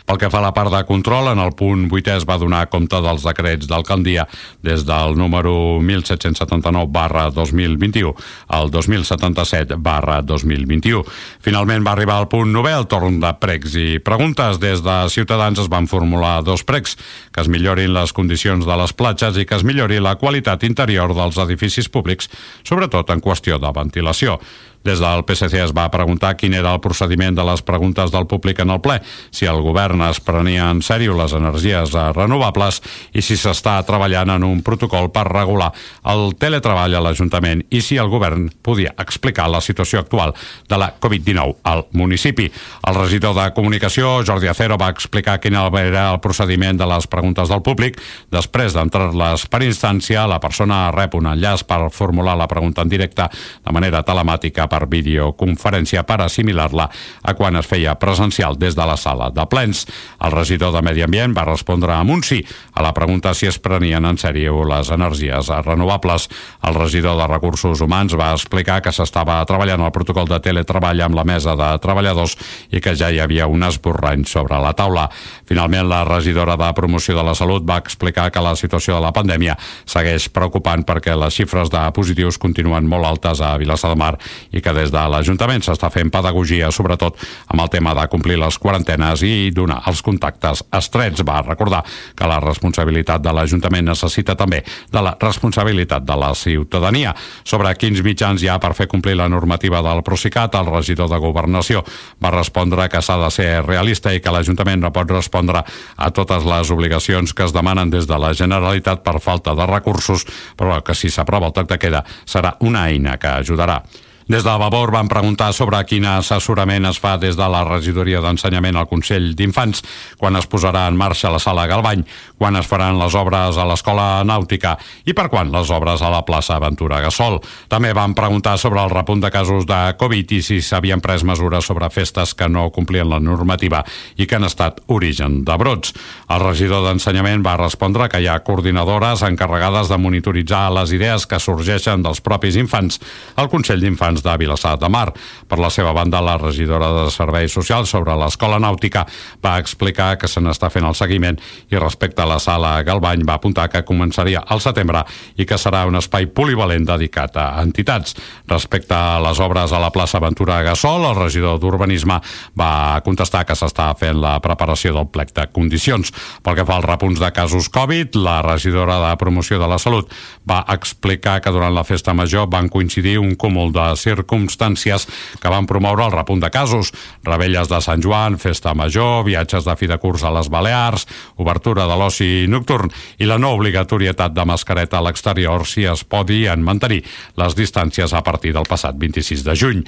Pel 0.09 0.17
que 0.17 0.29
fa 0.33 0.39
a 0.39 0.41
la 0.47 0.53
part 0.57 0.71
de 0.73 0.79
control, 0.89 1.27
en 1.29 1.37
el 1.37 1.51
punt 1.53 1.83
8è 1.85 2.15
es 2.17 2.23
va 2.25 2.39
donar 2.41 2.63
compte 2.73 2.97
dels 3.05 3.21
decrets 3.21 3.67
d'alcaldia 3.69 4.23
des 4.65 4.81
del 4.81 5.13
número 5.13 5.77
1779 5.85 6.89
barra 6.89 7.27
2021 7.29 8.15
al 8.57 8.71
2077 8.73 9.77
barra 9.77 10.23
2021. 10.25 11.03
Finalment 11.45 11.85
va 11.85 11.93
arribar 11.93 12.17
al 12.17 12.27
punt 12.27 12.49
9è, 12.55 12.73
el 12.79 12.87
torn 12.89 12.98
de 12.99 13.31
pregs 13.39 13.75
i 13.79 13.99
preguntes. 14.03 14.59
Des 14.59 14.83
de 14.83 14.97
Ciutadans 15.09 15.59
es 15.59 15.69
van 15.71 15.87
formular 15.87 16.43
dos 16.43 16.63
pregs, 16.63 16.97
que 17.31 17.41
es 17.41 17.49
millorin 17.51 17.93
les 17.95 18.13
condicions 18.13 18.65
de 18.65 18.79
les 18.81 18.93
platges 18.93 19.37
i 19.37 19.45
que 19.45 19.55
es 19.55 19.63
millori 19.63 19.99
la 20.03 20.17
qualitat 20.19 20.63
interior 20.67 21.15
dels 21.15 21.39
edificis 21.39 21.89
públics, 21.89 22.29
sobretot 22.63 23.09
en 23.09 23.23
qüestió 23.23 23.59
de 23.59 23.71
ventilació. 23.75 24.39
Des 24.85 25.01
del 25.01 25.25
PSC 25.27 25.59
es 25.59 25.73
va 25.75 25.89
preguntar 25.91 26.35
quin 26.39 26.53
era 26.55 26.71
el 26.73 26.79
procediment 26.79 27.35
de 27.35 27.43
les 27.43 27.61
preguntes 27.65 28.11
del 28.13 28.27
públic 28.31 28.61
en 28.63 28.71
el 28.71 28.79
ple, 28.79 28.99
si 29.31 29.45
el 29.49 29.59
govern 29.61 30.01
es 30.07 30.21
prenia 30.23 30.69
en 30.71 30.79
sèrio 30.85 31.17
les 31.17 31.33
energies 31.35 31.91
renovables 32.15 32.79
i 33.11 33.23
si 33.25 33.35
s'està 33.35 33.75
treballant 33.87 34.31
en 34.37 34.45
un 34.47 34.61
protocol 34.63 35.09
per 35.11 35.25
regular 35.27 35.71
el 36.13 36.31
teletreball 36.39 36.95
a 36.95 37.03
l'Ajuntament 37.03 37.65
i 37.75 37.81
si 37.83 37.99
el 37.99 38.07
govern 38.11 38.47
podia 38.63 38.93
explicar 38.97 39.49
la 39.51 39.59
situació 39.61 39.99
actual 39.99 40.33
de 40.69 40.79
la 40.79 40.93
Covid-19 40.95 41.57
al 41.67 41.85
municipi. 41.91 42.47
El 42.87 42.95
regidor 42.95 43.35
de 43.35 43.49
Comunicació, 43.53 44.21
Jordi 44.25 44.47
Acero, 44.47 44.77
va 44.79 44.89
explicar 44.93 45.39
quin 45.43 45.57
era 45.59 46.05
el 46.13 46.21
procediment 46.23 46.79
de 46.79 46.87
les 46.87 47.07
preguntes 47.07 47.49
del 47.49 47.61
públic. 47.65 47.99
Després 48.31 48.73
d'entrar-les 48.77 49.45
per 49.51 49.63
instància, 49.65 50.27
la 50.29 50.39
persona 50.39 50.87
rep 50.95 51.19
un 51.19 51.27
enllaç 51.33 51.65
per 51.67 51.81
formular 51.91 52.37
la 52.39 52.47
pregunta 52.47 52.85
en 52.85 52.89
directe 52.89 53.27
de 53.27 53.75
manera 53.75 54.03
telemàtica 54.07 54.68
per 54.69 54.85
videoconferència 54.89 56.05
per 56.07 56.21
assimilar-la 56.25 56.89
a 57.23 57.35
quan 57.35 57.59
es 57.59 57.67
feia 57.67 57.95
presencial 57.99 58.57
des 58.59 58.77
de 58.77 58.85
la 58.85 58.97
sala 58.97 59.29
de 59.33 59.45
plens. 59.49 59.85
El 60.23 60.31
regidor 60.35 60.73
de 60.75 60.83
Medi 60.85 61.03
Ambient 61.03 61.35
va 61.35 61.47
respondre 61.49 61.93
amb 61.95 62.13
un 62.15 62.23
sí 62.23 62.39
a 62.73 62.83
la 62.85 62.93
pregunta 62.93 63.33
si 63.33 63.49
es 63.49 63.59
prenien 63.59 64.05
en 64.05 64.17
sèrio 64.17 64.63
les 64.69 64.89
energies 64.93 65.49
renovables. 65.65 66.29
El 66.63 66.75
regidor 66.75 67.17
de 67.17 67.27
Recursos 67.27 67.81
Humans 67.81 68.15
va 68.19 68.31
explicar 68.37 68.79
que 68.81 68.93
s'estava 68.95 69.39
treballant 69.49 69.83
el 69.83 69.93
protocol 69.95 70.29
de 70.29 70.39
teletreball 70.43 71.01
amb 71.05 71.17
la 71.17 71.25
mesa 71.27 71.55
de 71.59 71.69
treballadors 71.81 72.37
i 72.71 72.81
que 72.83 72.95
ja 72.95 73.09
hi 73.11 73.19
havia 73.19 73.47
un 73.47 73.63
esborrany 73.65 74.25
sobre 74.29 74.59
la 74.61 74.73
taula. 74.77 75.07
Finalment, 75.49 75.87
la 75.89 76.03
regidora 76.07 76.57
de 76.59 76.71
Promoció 76.77 77.15
de 77.17 77.23
la 77.25 77.35
Salut 77.35 77.65
va 77.67 77.79
explicar 77.81 78.29
que 78.31 78.43
la 78.43 78.55
situació 78.55 78.95
de 78.95 79.03
la 79.03 79.13
pandèmia 79.15 79.57
segueix 79.85 80.29
preocupant 80.33 80.85
perquè 80.85 81.15
les 81.17 81.35
xifres 81.35 81.71
de 81.73 81.81
positius 81.95 82.37
continuen 82.37 82.87
molt 82.89 83.07
altes 83.07 83.41
a 83.41 83.55
Vilassar 83.57 83.93
de 83.93 83.99
Mar 83.99 84.13
i 84.51 84.58
i 84.59 84.63
que 84.63 84.73
des 84.75 84.91
de 84.91 85.03
l'Ajuntament 85.11 85.63
s'està 85.63 85.89
fent 85.93 86.11
pedagogia, 86.11 86.69
sobretot 86.75 87.17
amb 87.47 87.63
el 87.63 87.71
tema 87.71 87.95
de 87.97 88.05
complir 88.11 88.37
les 88.39 88.59
quarantenes 88.59 89.23
i 89.25 89.49
donar 89.55 89.81
els 89.89 90.03
contactes 90.05 90.63
estrets. 90.75 91.23
Va 91.25 91.41
recordar 91.45 91.81
que 92.15 92.27
la 92.29 92.39
responsabilitat 92.43 93.23
de 93.23 93.33
l'Ajuntament 93.35 93.87
necessita 93.89 94.35
també 94.39 94.61
de 94.91 95.03
la 95.03 95.15
responsabilitat 95.19 96.05
de 96.05 96.17
la 96.19 96.33
ciutadania. 96.35 97.15
Sobre 97.43 97.73
quins 97.79 98.03
mitjans 98.05 98.43
hi 98.43 98.51
ha 98.51 98.59
per 98.61 98.75
fer 98.77 98.89
complir 98.91 99.15
la 99.17 99.29
normativa 99.31 99.81
del 99.85 100.03
Procicat, 100.03 100.55
el 100.59 100.71
regidor 100.73 101.09
de 101.11 101.21
Governació 101.21 101.83
va 102.21 102.33
respondre 102.35 102.89
que 102.91 103.01
s'ha 103.01 103.17
de 103.23 103.31
ser 103.33 103.49
realista 103.65 104.13
i 104.13 104.21
que 104.23 104.33
l'Ajuntament 104.33 104.83
no 104.83 104.93
pot 104.95 105.11
respondre 105.11 105.63
a 105.63 106.11
totes 106.11 106.45
les 106.47 106.73
obligacions 106.75 107.33
que 107.33 107.47
es 107.47 107.55
demanen 107.55 107.91
des 107.93 108.07
de 108.09 108.19
la 108.19 108.33
Generalitat 108.33 109.03
per 109.05 109.19
falta 109.23 109.55
de 109.55 109.65
recursos, 109.69 110.25
però 110.57 110.81
que 110.83 110.95
si 110.95 111.09
s'aprova 111.09 111.49
el 111.49 111.55
toc 111.55 111.71
de 111.71 111.79
queda 111.79 112.03
serà 112.25 112.55
una 112.65 112.87
eina 112.89 113.17
que 113.17 113.39
ajudarà. 113.39 113.81
Des 114.29 114.43
de 114.43 114.51
Vavor 114.61 114.91
van 114.93 115.07
preguntar 115.09 115.55
sobre 115.57 115.79
quin 115.89 116.03
assessorament 116.05 116.85
es 116.85 116.99
fa 117.01 117.15
des 117.17 117.33
de 117.33 117.45
la 117.49 117.63
regidoria 117.65 118.19
d'ensenyament 118.21 118.75
al 118.77 118.85
Consell 118.85 119.31
d'Infants, 119.33 119.79
quan 120.21 120.35
es 120.37 120.45
posarà 120.45 120.83
en 120.85 120.99
marxa 120.99 121.31
la 121.33 121.39
sala 121.41 121.63
Galbany, 121.65 122.03
quan 122.37 122.53
es 122.59 122.67
faran 122.69 122.99
les 123.01 123.15
obres 123.17 123.57
a 123.57 123.65
l'Escola 123.65 124.21
Nàutica 124.21 124.75
i 125.09 125.15
per 125.17 125.31
quan 125.33 125.49
les 125.49 125.71
obres 125.73 126.03
a 126.05 126.11
la 126.13 126.21
plaça 126.27 126.59
Aventura 126.59 126.99
Gasol. 127.01 127.39
També 127.73 127.89
van 127.97 128.13
preguntar 128.13 128.59
sobre 128.61 128.83
el 128.83 128.93
repunt 128.93 129.23
de 129.23 129.31
casos 129.33 129.65
de 129.65 129.79
Covid 129.97 130.35
i 130.37 130.43
si 130.45 130.59
s'havien 130.61 131.01
pres 131.01 131.25
mesures 131.25 131.65
sobre 131.65 131.89
festes 131.89 132.35
que 132.37 132.45
no 132.45 132.67
complien 132.69 133.09
la 133.09 133.17
normativa 133.19 133.81
i 134.15 134.29
que 134.29 134.37
han 134.37 134.45
estat 134.45 134.77
origen 134.93 135.41
de 135.41 135.57
brots. 135.57 135.95
El 136.29 136.45
regidor 136.45 136.85
d'Ensenyament 136.85 137.41
va 137.41 137.57
respondre 137.57 138.05
que 138.13 138.21
hi 138.21 138.29
ha 138.29 138.37
coordinadores 138.45 139.25
encarregades 139.25 139.89
de 139.89 139.97
monitoritzar 139.97 140.67
les 140.77 140.93
idees 140.93 141.25
que 141.25 141.41
sorgeixen 141.41 142.05
dels 142.05 142.21
propis 142.21 142.61
infants 142.61 143.01
al 143.35 143.49
Consell 143.49 143.81
d'Infants 143.81 144.18
Ciutadans 144.19 144.23
de 144.23 144.37
Vilassar 144.37 144.77
de 144.77 144.89
Mar. 144.89 145.13
Per 145.47 145.59
la 145.59 145.69
seva 145.69 145.93
banda, 145.93 146.21
la 146.21 146.37
regidora 146.37 146.91
de 146.91 147.11
Serveis 147.11 147.51
Socials 147.51 147.89
sobre 147.89 148.15
l'Escola 148.15 148.59
Nàutica 148.59 149.05
va 149.43 149.57
explicar 149.59 150.17
que 150.17 150.27
se 150.27 150.41
n'està 150.41 150.69
fent 150.69 150.85
el 150.85 150.95
seguiment 150.95 151.37
i 151.69 151.77
respecte 151.79 152.21
a 152.21 152.27
la 152.27 152.39
sala 152.39 152.83
Galbany 152.83 153.23
va 153.25 153.35
apuntar 153.39 153.69
que 153.69 153.83
començaria 153.83 154.43
al 154.47 154.61
setembre 154.61 155.03
i 155.37 155.45
que 155.45 155.57
serà 155.57 155.85
un 155.87 155.95
espai 155.95 156.27
polivalent 156.27 156.85
dedicat 156.85 157.37
a 157.37 157.61
entitats. 157.63 158.15
Respecte 158.47 158.95
a 158.95 159.19
les 159.23 159.39
obres 159.39 159.71
a 159.71 159.79
la 159.79 159.91
plaça 159.91 160.17
Aventura 160.19 160.61
Gasol, 160.63 161.05
el 161.09 161.17
regidor 161.17 161.59
d'Urbanisme 161.59 162.19
va 162.57 163.01
contestar 163.05 163.45
que 163.45 163.55
s'està 163.55 163.93
fent 163.97 164.19
la 164.19 164.39
preparació 164.39 164.93
del 164.93 165.09
plec 165.09 165.33
de 165.33 165.47
condicions. 165.51 166.11
Pel 166.43 166.55
que 166.55 166.65
fa 166.65 166.77
als 166.77 166.87
repunts 166.87 167.19
de 167.19 167.31
casos 167.31 167.69
Covid, 167.69 168.15
la 168.15 168.41
regidora 168.41 168.99
de 169.07 169.15
Promoció 169.19 169.59
de 169.59 169.67
la 169.67 169.79
Salut 169.79 170.11
va 170.49 170.63
explicar 170.69 171.39
que 171.41 171.51
durant 171.51 171.73
la 171.73 171.83
festa 171.83 172.13
major 172.13 172.49
van 172.49 172.69
coincidir 172.69 173.17
un 173.19 173.35
cúmul 173.35 173.71
de 173.73 173.95
circumstàncies 174.09 175.07
que 175.39 175.53
van 175.53 175.67
promoure 175.69 176.07
el 176.07 176.15
repunt 176.15 176.43
de 176.43 176.51
casos. 176.53 176.91
Rebelles 177.25 177.69
de 177.71 177.81
Sant 177.85 178.03
Joan, 178.03 178.39
festa 178.41 178.75
major, 178.75 179.23
viatges 179.27 179.67
de 179.67 179.75
fi 179.79 179.89
de 179.89 179.99
curs 180.01 180.25
a 180.25 180.33
les 180.33 180.51
Balears, 180.51 181.07
obertura 181.37 181.87
de 181.89 181.97
l'oci 181.99 182.31
nocturn 182.49 182.91
i 183.19 183.29
la 183.29 183.39
no 183.41 183.53
obligatorietat 183.57 184.35
de 184.35 184.45
mascareta 184.49 184.99
a 184.99 185.05
l'exterior 185.05 185.67
si 185.67 185.85
es 185.89 186.03
podien 186.03 186.63
mantenir 186.65 187.03
les 187.39 187.57
distàncies 187.57 188.13
a 188.13 188.23
partir 188.25 188.55
del 188.55 188.67
passat 188.69 188.97
26 188.99 189.45
de 189.45 189.59
juny. 189.59 189.85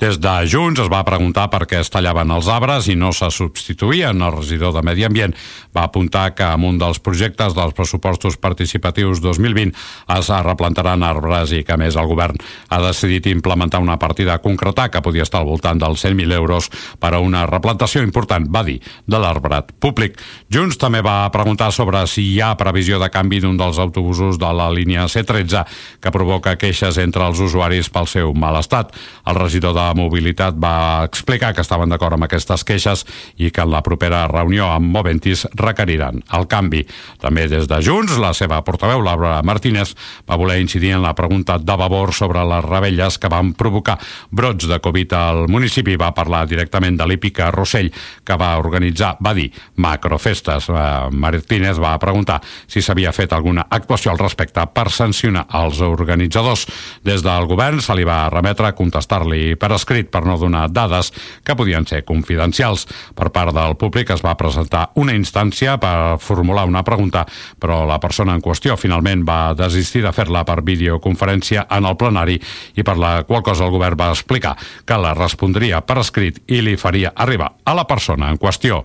Des 0.00 0.16
de 0.16 0.30
Junts 0.48 0.80
es 0.80 0.88
va 0.88 1.02
preguntar 1.04 1.50
per 1.52 1.66
què 1.68 1.82
es 1.82 1.90
tallaven 1.92 2.30
els 2.32 2.46
arbres 2.48 2.86
i 2.88 2.94
no 2.96 3.10
se 3.12 3.26
substituïen. 3.36 4.22
El 4.24 4.32
regidor 4.32 4.72
de 4.72 4.80
Medi 4.80 5.04
Ambient 5.04 5.34
va 5.76 5.82
apuntar 5.84 6.30
que 6.32 6.46
amb 6.46 6.64
un 6.64 6.78
dels 6.80 7.02
projectes 7.04 7.52
dels 7.52 7.74
pressupostos 7.76 8.38
participatius 8.40 9.20
2020 9.20 9.74
es 10.16 10.30
replantaran 10.46 11.04
arbres 11.04 11.52
i 11.52 11.60
que 11.68 11.76
més 11.76 11.98
el 12.00 12.08
govern 12.08 12.40
ha 12.70 12.78
decidit 12.80 13.28
implementar 13.28 13.82
una 13.84 13.98
partida 14.00 14.38
concreta 14.40 14.88
que 14.88 15.02
podia 15.04 15.26
estar 15.28 15.42
al 15.42 15.50
voltant 15.50 15.82
dels 15.84 16.00
100.000 16.00 16.32
euros 16.32 16.70
per 16.98 17.12
a 17.12 17.20
una 17.20 17.44
replantació 17.44 18.00
important, 18.00 18.48
va 18.48 18.64
dir, 18.64 18.78
de 19.04 19.20
l'arbrat 19.20 19.76
públic. 19.84 20.16
Junts 20.48 20.80
també 20.80 21.04
va 21.04 21.28
preguntar 21.28 21.74
sobre 21.76 22.06
si 22.08 22.24
hi 22.30 22.40
ha 22.40 22.54
previsió 22.56 22.96
de 23.04 23.10
canvi 23.12 23.42
d'un 23.44 23.60
dels 23.60 23.76
autobusos 23.76 24.40
de 24.40 24.56
la 24.56 24.72
línia 24.72 25.04
C13 25.12 25.66
que 26.00 26.16
provoca 26.16 26.56
queixes 26.56 26.96
entre 27.04 27.28
els 27.28 27.44
usuaris 27.44 27.92
pel 27.92 28.08
seu 28.08 28.32
mal 28.32 28.56
estat. 28.64 28.96
El 29.28 29.36
regidor 29.36 29.76
de 29.76 29.89
Mobilitat 29.94 30.56
va 30.60 31.04
explicar 31.06 31.52
que 31.54 31.64
estaven 31.64 31.90
d'acord 31.90 32.16
amb 32.16 32.26
aquestes 32.26 32.64
queixes 32.66 33.04
i 33.38 33.50
que 33.50 33.64
en 33.64 33.72
la 33.72 33.82
propera 33.86 34.26
reunió 34.30 34.70
amb 34.74 34.90
Moventis 34.94 35.46
requeriran 35.58 36.22
el 36.36 36.46
canvi. 36.50 36.84
També 37.20 37.46
des 37.50 37.68
de 37.70 37.80
Junts, 37.84 38.18
la 38.20 38.32
seva 38.36 38.60
portaveu, 38.66 39.02
Laura 39.04 39.40
Martínez, 39.46 39.94
va 40.28 40.38
voler 40.40 40.60
incidir 40.60 40.94
en 40.96 41.02
la 41.02 41.14
pregunta 41.14 41.58
de 41.58 41.76
Vavor 41.76 42.14
sobre 42.14 42.44
les 42.44 42.64
rebelles 42.64 43.18
que 43.18 43.30
van 43.32 43.52
provocar 43.54 43.98
brots 44.30 44.68
de 44.68 44.80
Covid 44.80 45.12
al 45.16 45.48
municipi. 45.48 45.96
Va 46.00 46.12
parlar 46.14 46.46
directament 46.48 46.98
de 46.98 47.06
l'Hípica 47.06 47.50
Rossell, 47.54 47.90
que 48.24 48.36
va 48.40 48.56
organitzar, 48.58 49.16
va 49.24 49.34
dir, 49.34 49.50
macrofestes. 49.76 50.68
Eh, 50.70 51.10
Martínez 51.10 51.80
va 51.80 51.96
preguntar 51.98 52.40
si 52.66 52.82
s'havia 52.82 53.12
fet 53.12 53.32
alguna 53.32 53.66
actuació 53.70 54.12
al 54.12 54.20
respecte 54.20 54.64
per 54.74 54.88
sancionar 54.90 55.46
els 55.60 55.80
organitzadors. 55.84 56.66
Des 57.04 57.24
del 57.24 57.48
govern 57.50 57.80
se 57.80 57.96
li 57.96 58.04
va 58.06 58.28
remetre 58.32 58.68
a 58.70 58.76
contestar-li 58.76 59.56
per 59.60 59.72
escrit 59.80 60.10
per 60.12 60.22
no 60.28 60.36
donar 60.38 60.68
dades 60.70 61.10
que 61.44 61.56
podien 61.56 61.86
ser 61.88 62.04
confidencials. 62.08 62.86
Per 63.16 63.30
part 63.34 63.54
del 63.56 63.76
públic 63.80 64.12
es 64.14 64.24
va 64.24 64.36
presentar 64.38 64.90
una 65.00 65.16
instància 65.16 65.78
per 65.80 66.20
formular 66.22 66.66
una 66.68 66.84
pregunta, 66.86 67.24
però 67.58 67.82
la 67.88 68.00
persona 68.02 68.36
en 68.36 68.44
qüestió 68.44 68.76
finalment 68.80 69.24
va 69.26 69.54
desistir 69.58 70.04
de 70.04 70.12
fer-la 70.14 70.44
per 70.48 70.60
videoconferència 70.66 71.66
en 71.70 71.88
el 71.88 71.98
plenari 72.00 72.38
i 72.76 72.86
per 72.86 72.98
la 73.00 73.14
qual 73.28 73.44
cosa 73.46 73.66
el 73.66 73.74
govern 73.74 73.98
va 74.00 74.12
explicar 74.14 74.56
que 74.86 75.00
la 75.00 75.14
respondria 75.16 75.80
per 75.80 76.00
escrit 76.04 76.42
i 76.48 76.62
li 76.64 76.76
faria 76.76 77.14
arribar 77.16 77.54
a 77.64 77.74
la 77.74 77.86
persona 77.88 78.30
en 78.30 78.38
qüestió. 78.38 78.84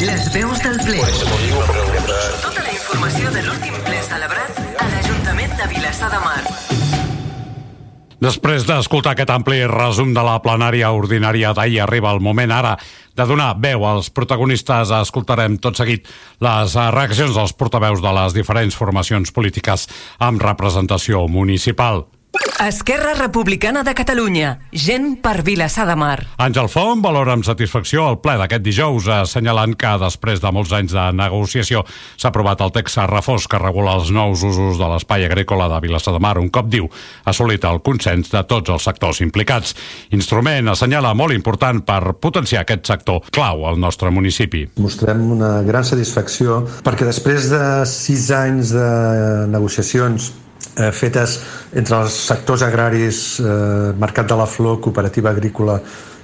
Les 0.00 0.26
veus 0.34 0.60
del 0.62 0.76
ple. 0.84 1.00
Tota 2.42 2.62
la 2.62 2.72
informació 2.74 3.32
de 3.32 3.46
l'últim 3.46 3.65
Després 8.16 8.64
d'escoltar 8.64 9.12
aquest 9.12 9.28
ampli 9.28 9.58
resum 9.68 10.14
de 10.16 10.22
la 10.24 10.38
plenària 10.40 10.88
ordinària 10.96 11.50
d'ahir, 11.52 11.82
arriba 11.84 12.14
el 12.16 12.22
moment 12.24 12.54
ara 12.54 12.72
de 13.12 13.26
donar 13.28 13.50
veu 13.60 13.84
als 13.84 14.08
protagonistes. 14.08 14.88
Escoltarem 15.02 15.58
tot 15.60 15.76
seguit 15.76 16.08
les 16.40 16.78
reaccions 16.96 17.36
dels 17.36 17.52
portaveus 17.52 18.00
de 18.00 18.16
les 18.16 18.32
diferents 18.32 18.76
formacions 18.76 19.36
polítiques 19.36 19.84
amb 20.16 20.40
representació 20.40 21.26
municipal. 21.28 22.06
Esquerra 22.66 23.12
Republicana 23.14 23.82
de 23.84 23.92
Catalunya. 23.94 24.58
Gent 24.72 25.18
per 25.20 25.42
Vilassar 25.44 25.84
de 25.86 25.96
Mar. 25.96 26.22
Àngel 26.40 26.70
Font 26.72 27.02
valora 27.04 27.34
amb 27.36 27.44
satisfacció 27.44 28.06
el 28.08 28.16
ple 28.24 28.38
d'aquest 28.40 28.64
dijous, 28.64 29.08
assenyalant 29.12 29.74
que 29.76 29.90
després 30.00 30.40
de 30.40 30.52
molts 30.56 30.72
anys 30.76 30.94
de 30.96 31.04
negociació 31.18 31.82
s'ha 32.16 32.30
aprovat 32.32 32.64
el 32.64 32.72
text 32.72 33.02
refós 33.10 33.44
que 33.44 33.60
regula 33.60 33.98
els 34.00 34.08
nous 34.14 34.44
usos 34.48 34.80
de 34.80 34.88
l'espai 34.88 35.26
agrícola 35.26 35.68
de 35.68 35.82
Vilassar 35.84 36.14
de 36.16 36.22
Mar, 36.24 36.38
un 36.40 36.48
cop 36.48 36.70
diu, 36.72 36.88
ha 36.88 37.34
assolit 37.34 37.66
el 37.68 37.82
consens 37.84 38.32
de 38.32 38.42
tots 38.48 38.72
els 38.72 38.88
sectors 38.88 39.20
implicats. 39.20 39.76
Instrument 40.16 40.72
assenyala 40.72 41.12
molt 41.12 41.36
important 41.36 41.84
per 41.84 42.16
potenciar 42.16 42.64
aquest 42.64 42.88
sector 42.88 43.20
clau 43.36 43.66
al 43.68 43.76
nostre 43.78 44.10
municipi. 44.10 44.64
Mostrem 44.80 45.22
una 45.36 45.60
gran 45.66 45.84
satisfacció 45.84 46.62
perquè 46.86 47.04
després 47.04 47.50
de 47.52 47.62
sis 47.90 48.30
anys 48.32 48.72
de 48.72 48.90
negociacions 49.52 50.32
eh, 50.76 50.92
fetes 50.92 51.38
entre 51.74 52.02
els 52.02 52.18
sectors 52.28 52.62
agraris, 52.62 53.40
eh, 53.40 53.92
Mercat 53.98 54.28
de 54.28 54.36
la 54.36 54.46
Flor, 54.46 54.80
Cooperativa 54.80 55.30
Agrícola 55.30 55.80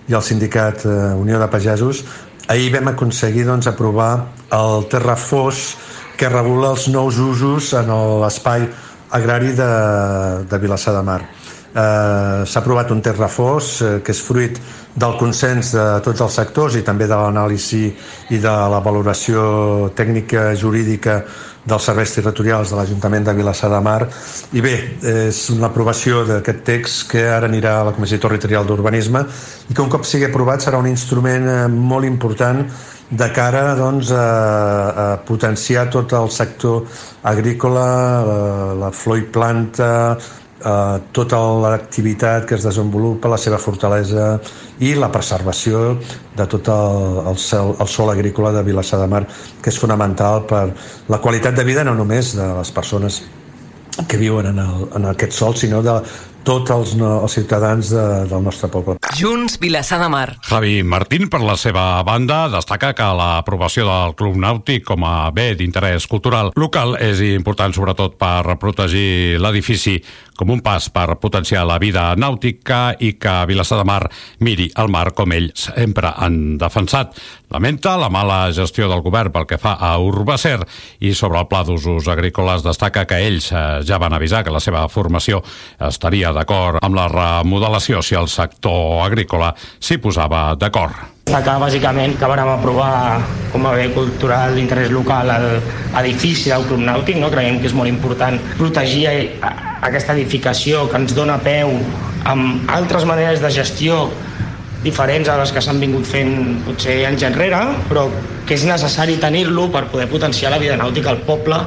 i 0.08 0.14
el 0.14 0.22
sindicat 0.22 0.86
eh, 0.86 1.14
Unió 1.18 1.40
de 1.40 1.48
Pagesos, 1.48 2.04
ahir 2.48 2.72
vam 2.74 2.92
aconseguir 2.92 3.46
doncs, 3.48 3.66
aprovar 3.66 4.28
el 4.52 4.88
terrafós 4.92 5.76
que 6.18 6.28
regula 6.28 6.74
els 6.76 6.88
nous 6.88 7.18
usos 7.18 7.72
en 7.78 7.92
l'espai 8.22 8.66
agrari 9.12 9.52
de, 9.56 9.70
de 10.48 10.58
Vilassar 10.58 10.94
de 10.96 11.02
Mar. 11.06 11.22
Eh, 11.72 12.44
S'ha 12.44 12.60
aprovat 12.60 12.90
un 12.90 13.00
terrafós 13.00 13.80
eh, 13.80 14.00
que 14.04 14.12
és 14.12 14.20
fruit 14.20 14.58
del 14.92 15.14
consens 15.16 15.72
de 15.72 15.84
tots 16.04 16.20
els 16.20 16.34
sectors 16.36 16.76
i 16.76 16.82
també 16.84 17.06
de 17.08 17.16
l'anàlisi 17.16 17.86
i 18.28 18.40
de 18.42 18.52
la 18.74 18.80
valoració 18.84 19.88
tècnica 19.96 20.50
jurídica 20.52 21.22
dels 21.64 21.86
serveis 21.86 22.12
territorials 22.12 22.72
de 22.72 22.76
l'Ajuntament 22.76 23.24
de 23.24 23.34
Vilassar 23.38 23.70
de 23.72 23.80
Mar. 23.80 24.02
I 24.52 24.60
bé, 24.60 24.74
és 25.00 25.44
una 25.54 25.70
aprovació 25.70 26.26
d'aquest 26.28 26.64
text 26.66 27.06
que 27.12 27.22
ara 27.30 27.48
anirà 27.48 27.78
a 27.78 27.86
la 27.88 27.96
Comissió 27.96 28.18
Territorial 28.20 28.68
d'Urbanisme 28.68 29.24
i 29.70 29.72
que 29.72 29.82
un 29.84 29.88
cop 29.88 30.04
sigui 30.04 30.28
aprovat 30.28 30.66
serà 30.66 30.82
un 30.82 30.90
instrument 30.90 31.48
eh, 31.48 31.60
molt 31.72 32.04
important 32.04 32.66
de 33.12 33.28
cara 33.32 33.74
doncs, 33.76 34.10
a, 34.16 34.20
a 34.24 35.06
potenciar 35.28 35.90
tot 35.92 36.12
el 36.16 36.30
sector 36.32 36.86
agrícola, 37.28 37.88
la, 38.24 38.38
la 38.86 38.90
flor 38.92 39.20
i 39.20 39.26
planta, 39.28 39.90
eh, 40.64 40.98
tota 41.12 41.40
l'activitat 41.64 42.46
que 42.48 42.56
es 42.56 42.64
desenvolupa, 42.66 43.30
la 43.30 43.38
seva 43.40 43.58
fortalesa 43.58 44.38
i 44.80 44.94
la 44.94 45.10
preservació 45.12 45.98
de 46.36 46.46
tot 46.46 46.72
el, 46.72 47.20
el, 47.32 47.38
cel, 47.38 47.74
el 47.80 47.90
sol 47.90 48.10
agrícola 48.14 48.52
de 48.56 48.64
Vilassar 48.66 49.00
de 49.02 49.10
Mar, 49.10 49.24
que 49.62 49.70
és 49.70 49.78
fonamental 49.78 50.46
per 50.48 50.64
la 51.12 51.20
qualitat 51.20 51.56
de 51.58 51.64
vida 51.68 51.84
no 51.84 51.94
només 51.98 52.34
de 52.38 52.48
les 52.58 52.70
persones 52.74 53.22
que 54.08 54.16
viuen 54.16 54.48
en, 54.54 54.58
el, 54.58 54.86
en 54.96 55.10
aquest 55.12 55.36
sol, 55.36 55.56
sinó 55.56 55.82
de 55.84 55.98
tots 56.46 56.72
els, 56.74 56.94
no, 56.98 57.22
els 57.24 57.36
ciutadans 57.36 57.92
de, 57.92 58.04
del 58.30 58.42
nostre 58.44 58.70
poble. 58.72 58.96
Junts, 59.18 59.58
Vilassar 59.62 60.00
de 60.02 60.08
Mar. 60.12 60.26
Javi 60.48 60.82
Martín, 60.82 61.28
per 61.32 61.42
la 61.44 61.56
seva 61.60 62.02
banda, 62.06 62.44
destaca 62.52 62.92
que 62.98 63.08
l'aprovació 63.18 63.86
del 63.88 64.16
Club 64.18 64.38
Nàutic 64.42 64.86
com 64.88 65.06
a 65.08 65.30
bé 65.34 65.52
d'interès 65.58 66.08
cultural 66.10 66.52
local 66.58 66.96
és 67.00 67.22
important 67.32 67.74
sobretot 67.74 68.18
per 68.20 68.58
protegir 68.60 69.38
l'edifici 69.42 69.98
com 70.36 70.50
un 70.50 70.62
pas 70.64 70.88
per 70.90 71.18
potenciar 71.22 71.62
la 71.68 71.78
vida 71.78 72.12
nàutica 72.18 72.96
i 72.98 73.12
que 73.20 73.34
Vilassar 73.46 73.78
de 73.78 73.86
Mar 73.86 74.02
miri 74.42 74.70
el 74.80 74.90
mar 74.90 75.12
com 75.14 75.32
ells 75.34 75.68
sempre 75.70 76.12
han 76.16 76.58
defensat. 76.58 77.14
Lamenta 77.52 77.98
la 78.00 78.08
mala 78.08 78.46
gestió 78.56 78.86
del 78.88 79.02
govern 79.04 79.28
pel 79.32 79.44
que 79.44 79.58
fa 79.60 79.74
a 79.76 79.90
Urbacer 80.00 80.62
i 81.04 81.10
sobre 81.12 81.42
el 81.42 81.48
pla 81.50 81.60
d'usos 81.68 82.06
agrícoles 82.08 82.64
destaca 82.64 83.04
que 83.04 83.18
ells 83.20 83.50
eh, 83.52 83.82
ja 83.84 83.98
van 84.00 84.16
avisar 84.16 84.40
que 84.46 84.54
la 84.54 84.62
seva 84.64 84.86
formació 84.88 85.42
estaria 85.84 86.30
d'acord 86.32 86.80
amb 86.80 86.96
la 86.96 87.10
remodelació 87.12 88.00
si 88.00 88.16
el 88.16 88.30
sector 88.32 89.02
agrícola 89.04 89.52
s'hi 89.52 90.00
posava 90.00 90.54
d'acord. 90.56 90.96
Destacar 91.28 91.58
bàsicament 91.60 92.16
que 92.16 92.32
vàrem 92.32 92.54
aprovar 92.54 93.20
com 93.52 93.68
a 93.68 93.76
bé 93.76 93.90
cultural 93.92 94.56
d'interès 94.56 94.88
local 94.90 95.28
l'edifici 95.28 96.48
del 96.54 96.64
Club 96.70 96.80
Nàutic, 96.88 97.20
no? 97.20 97.28
creiem 97.30 97.60
que 97.60 97.68
és 97.68 97.76
molt 97.76 97.92
important 97.92 98.40
protegir 98.56 99.04
aquesta 99.44 100.16
edificació 100.16 100.86
que 100.88 101.04
ens 101.04 101.12
dona 101.12 101.36
peu 101.44 101.76
amb 102.24 102.70
altres 102.72 103.04
maneres 103.04 103.44
de 103.44 103.52
gestió 103.52 104.06
diferents 104.82 105.30
a 105.30 105.38
les 105.38 105.52
que 105.54 105.62
s'han 105.62 105.80
vingut 105.82 106.06
fent 106.08 106.62
potser 106.66 107.02
anys 107.06 107.24
enrere, 107.28 107.60
però 107.88 108.08
que 108.46 108.56
és 108.58 108.66
necessari 108.66 109.18
tenir-lo 109.22 109.68
per 109.70 109.86
poder 109.92 110.08
potenciar 110.10 110.50
la 110.50 110.60
vida 110.62 110.76
nàutica 110.76 111.12
al 111.12 111.22
poble 111.26 111.60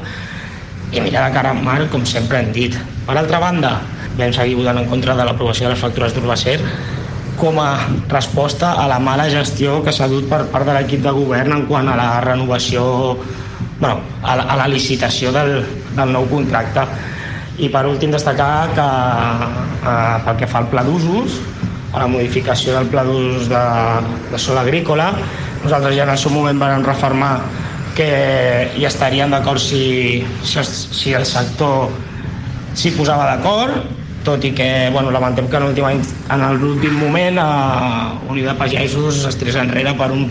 i 0.91 1.01
mirar 1.01 1.29
de 1.29 1.35
cara 1.35 1.51
al 1.55 1.63
mar, 1.63 1.79
com 1.91 2.05
sempre 2.05 2.41
hem 2.41 2.51
dit. 2.55 2.75
Per 3.07 3.15
altra 3.15 3.39
banda, 3.39 3.79
vam 4.19 4.35
seguir 4.35 4.59
votant 4.59 4.79
en 4.81 4.91
contra 4.91 5.15
de 5.15 5.25
l'aprovació 5.27 5.67
de 5.67 5.73
les 5.73 5.81
factures 5.81 6.13
d'Urbacer 6.15 6.59
com 7.35 7.59
a 7.59 7.87
resposta 8.07 8.73
a 8.79 8.87
la 8.87 8.99
mala 8.99 9.27
gestió 9.29 9.81
que 9.83 9.91
s'ha 9.91 10.07
dut 10.07 10.29
per 10.31 10.45
part 10.51 10.67
de 10.67 10.75
l'equip 10.77 11.03
de 11.03 11.11
govern 11.11 11.51
en 11.51 11.65
quant 11.67 11.89
a 11.91 11.95
la 11.99 12.21
renovació, 12.23 13.17
bueno, 13.79 13.99
a, 14.23 14.35
la, 14.39 14.43
a 14.43 14.55
la 14.63 14.69
licitació 14.71 15.33
del, 15.35 15.59
del 15.95 16.15
nou 16.15 16.27
contracte. 16.31 16.85
I 17.59 17.69
per 17.71 17.85
últim 17.87 18.11
destacar 18.11 18.71
que 18.75 18.85
eh, 18.85 20.15
pel 20.25 20.39
que 20.39 20.47
fa 20.51 20.63
al 20.63 20.71
pla 20.71 20.83
d'usos, 20.87 21.39
a 21.95 22.03
la 22.03 22.07
modificació 22.11 22.75
del 22.75 22.89
pla 22.91 23.05
d'usos 23.07 23.49
de, 23.49 23.65
de 24.31 24.39
sol 24.41 24.59
agrícola, 24.59 25.13
nosaltres 25.63 25.95
ja 25.95 26.03
en 26.03 26.13
el 26.13 26.19
seu 26.19 26.33
moment 26.35 26.59
vam 26.59 26.83
reformar 26.85 27.37
que 27.95 28.09
hi 28.75 28.83
estaríem 28.85 29.31
d'acord 29.31 29.61
si, 29.63 30.25
si, 30.43 30.63
si 30.67 31.15
el 31.15 31.25
sector 31.25 31.93
s'hi 32.75 32.91
posava 32.97 33.29
d'acord 33.31 34.03
tot 34.25 34.43
i 34.43 34.51
que 34.57 34.89
bueno, 34.91 35.13
lamentem 35.13 35.47
que 35.47 35.61
en 35.61 36.45
l'últim 36.59 36.97
moment 36.99 37.37
eh, 37.37 38.31
Unió 38.33 38.49
de 38.49 38.57
Pagesos 38.59 39.23
es 39.29 39.37
tirés 39.37 39.55
enrere 39.61 39.93
per, 39.95 40.09
un, 40.11 40.25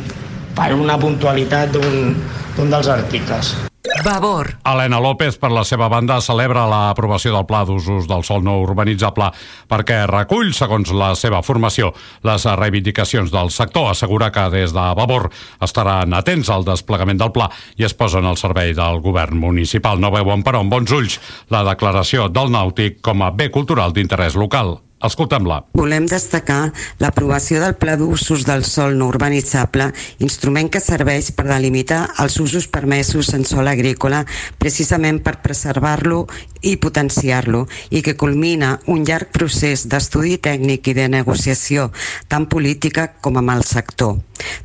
per 0.57 0.73
una 0.75 0.99
puntualitat 0.99 1.73
d'un 1.73 2.75
dels 2.75 2.91
articles. 2.91 3.55
Vavor. 4.03 4.57
Helena 4.65 4.99
López, 5.01 5.37
per 5.37 5.51
la 5.53 5.61
seva 5.65 5.91
banda, 5.93 6.17
celebra 6.25 6.63
l'aprovació 6.69 7.35
del 7.35 7.45
Pla 7.45 7.65
d'usos 7.69 8.07
del 8.09 8.25
sol 8.25 8.41
no 8.45 8.55
urbanitzable 8.63 9.29
perquè 9.69 9.99
recull, 10.09 10.55
segons 10.57 10.89
la 10.97 11.11
seva 11.21 11.43
formació, 11.45 11.91
les 12.25 12.47
reivindicacions 12.61 13.33
del 13.33 13.53
sector. 13.53 13.91
Assegura 13.91 14.31
que 14.33 14.47
des 14.55 14.73
de 14.73 14.87
Vavor 14.97 15.29
estaran 15.61 16.17
atents 16.17 16.49
al 16.49 16.65
desplegament 16.65 17.21
del 17.21 17.35
pla 17.37 17.51
i 17.77 17.85
es 17.85 17.93
posen 17.93 18.25
al 18.25 18.41
servei 18.41 18.73
del 18.73 19.03
govern 19.05 19.37
municipal. 19.37 20.01
No 20.01 20.13
veuen, 20.15 20.43
però, 20.43 20.65
amb 20.65 20.73
bons 20.73 20.97
ulls 20.97 21.21
la 21.53 21.61
declaració 21.69 22.31
del 22.33 22.53
nàutic 22.57 23.03
com 23.05 23.21
a 23.21 23.31
bé 23.37 23.51
cultural 23.53 23.93
d'interès 23.93 24.41
local. 24.41 24.79
Escoltem-la. 25.05 25.61
Volem 25.77 26.07
destacar 26.09 26.71
l'aprovació 27.03 27.61
del 27.61 27.77
Pla 27.77 27.99
d'Usos 28.01 28.47
del 28.49 28.65
Sol 28.65 28.97
no 28.97 29.11
urbanitzable, 29.13 29.91
instrument 30.25 30.71
que 30.73 30.81
serveix 30.81 31.31
per 31.37 31.45
delimitar 31.51 32.07
els 32.25 32.39
usos 32.41 32.69
permesos 32.73 33.35
en 33.37 33.45
sol 33.45 33.69
agrícola 33.69 34.23
precisament 34.59 35.21
per 35.25 35.37
preservar-lo 35.45 36.25
i 36.65 36.77
potenciar-lo 36.81 37.65
i 37.91 38.03
que 38.03 38.17
culmina 38.21 38.79
un 38.91 39.05
llarg 39.09 39.33
procés 39.37 39.87
d'estudi 39.91 40.39
tècnic 40.49 40.91
i 40.91 40.99
de 40.99 41.09
negociació 41.13 41.91
tant 42.29 42.49
política 42.51 43.11
com 43.21 43.41
amb 43.41 43.55
el 43.57 43.65
sector. 43.69 44.17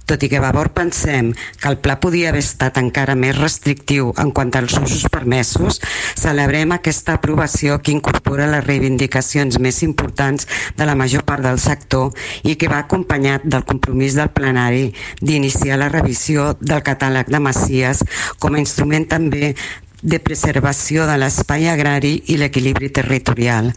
Tot 0.10 0.24
i 0.26 0.30
que 0.32 0.42
Vavor 0.42 0.72
pensem 0.76 1.32
que 1.62 1.70
el 1.70 1.78
pla 1.84 2.00
podia 2.02 2.32
haver 2.32 2.42
estat 2.44 2.80
encara 2.82 3.16
més 3.16 3.38
restrictiu 3.38 4.10
en 4.24 4.32
quant 4.36 4.52
als 4.58 4.76
usos 4.80 5.06
permesos, 5.12 5.80
celebrem 6.18 6.74
aquesta 6.76 7.16
aprovació 7.20 7.78
que 7.84 7.94
incorpora 7.94 8.50
les 8.50 8.66
reivindicacions 8.66 9.60
més 9.62 9.84
importants 9.86 10.48
de 10.78 10.88
la 10.90 10.98
major 11.00 11.26
part 11.28 11.46
del 11.46 11.62
sector 11.62 12.16
i 12.44 12.56
que 12.56 12.72
va 12.72 12.82
acompanyat 12.86 13.46
del 13.46 13.68
compromís 13.70 14.18
del 14.18 14.34
plenari 14.34 14.90
d'iniciar 15.22 15.78
la 15.80 15.92
revisió 15.94 16.54
del 16.60 16.84
catàleg 16.86 17.30
de 17.30 17.44
Macies 17.44 18.04
com 18.40 18.56
a 18.56 18.64
instrument 18.66 19.08
també 19.10 19.54
de 20.02 20.20
preservació 20.24 21.06
de 21.10 21.18
l'espai 21.20 21.68
agrari 21.70 22.14
i 22.32 22.38
l'equilibri 22.40 22.90
territorial. 22.94 23.72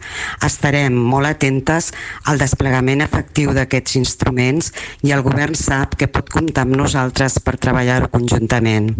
Estarem 0.45 0.95
molt 0.95 1.27
atentes 1.27 1.91
al 2.29 2.39
desplegament 2.41 3.03
efectiu 3.03 3.53
d'aquests 3.55 3.97
instruments 3.99 4.71
i 5.03 5.11
el 5.15 5.23
govern 5.25 5.55
sap 5.57 5.97
que 5.99 6.07
pot 6.07 6.29
comptar 6.31 6.63
amb 6.65 6.77
nosaltres 6.79 7.39
per 7.43 7.57
treballar-ho 7.57 8.09
conjuntament. 8.13 8.91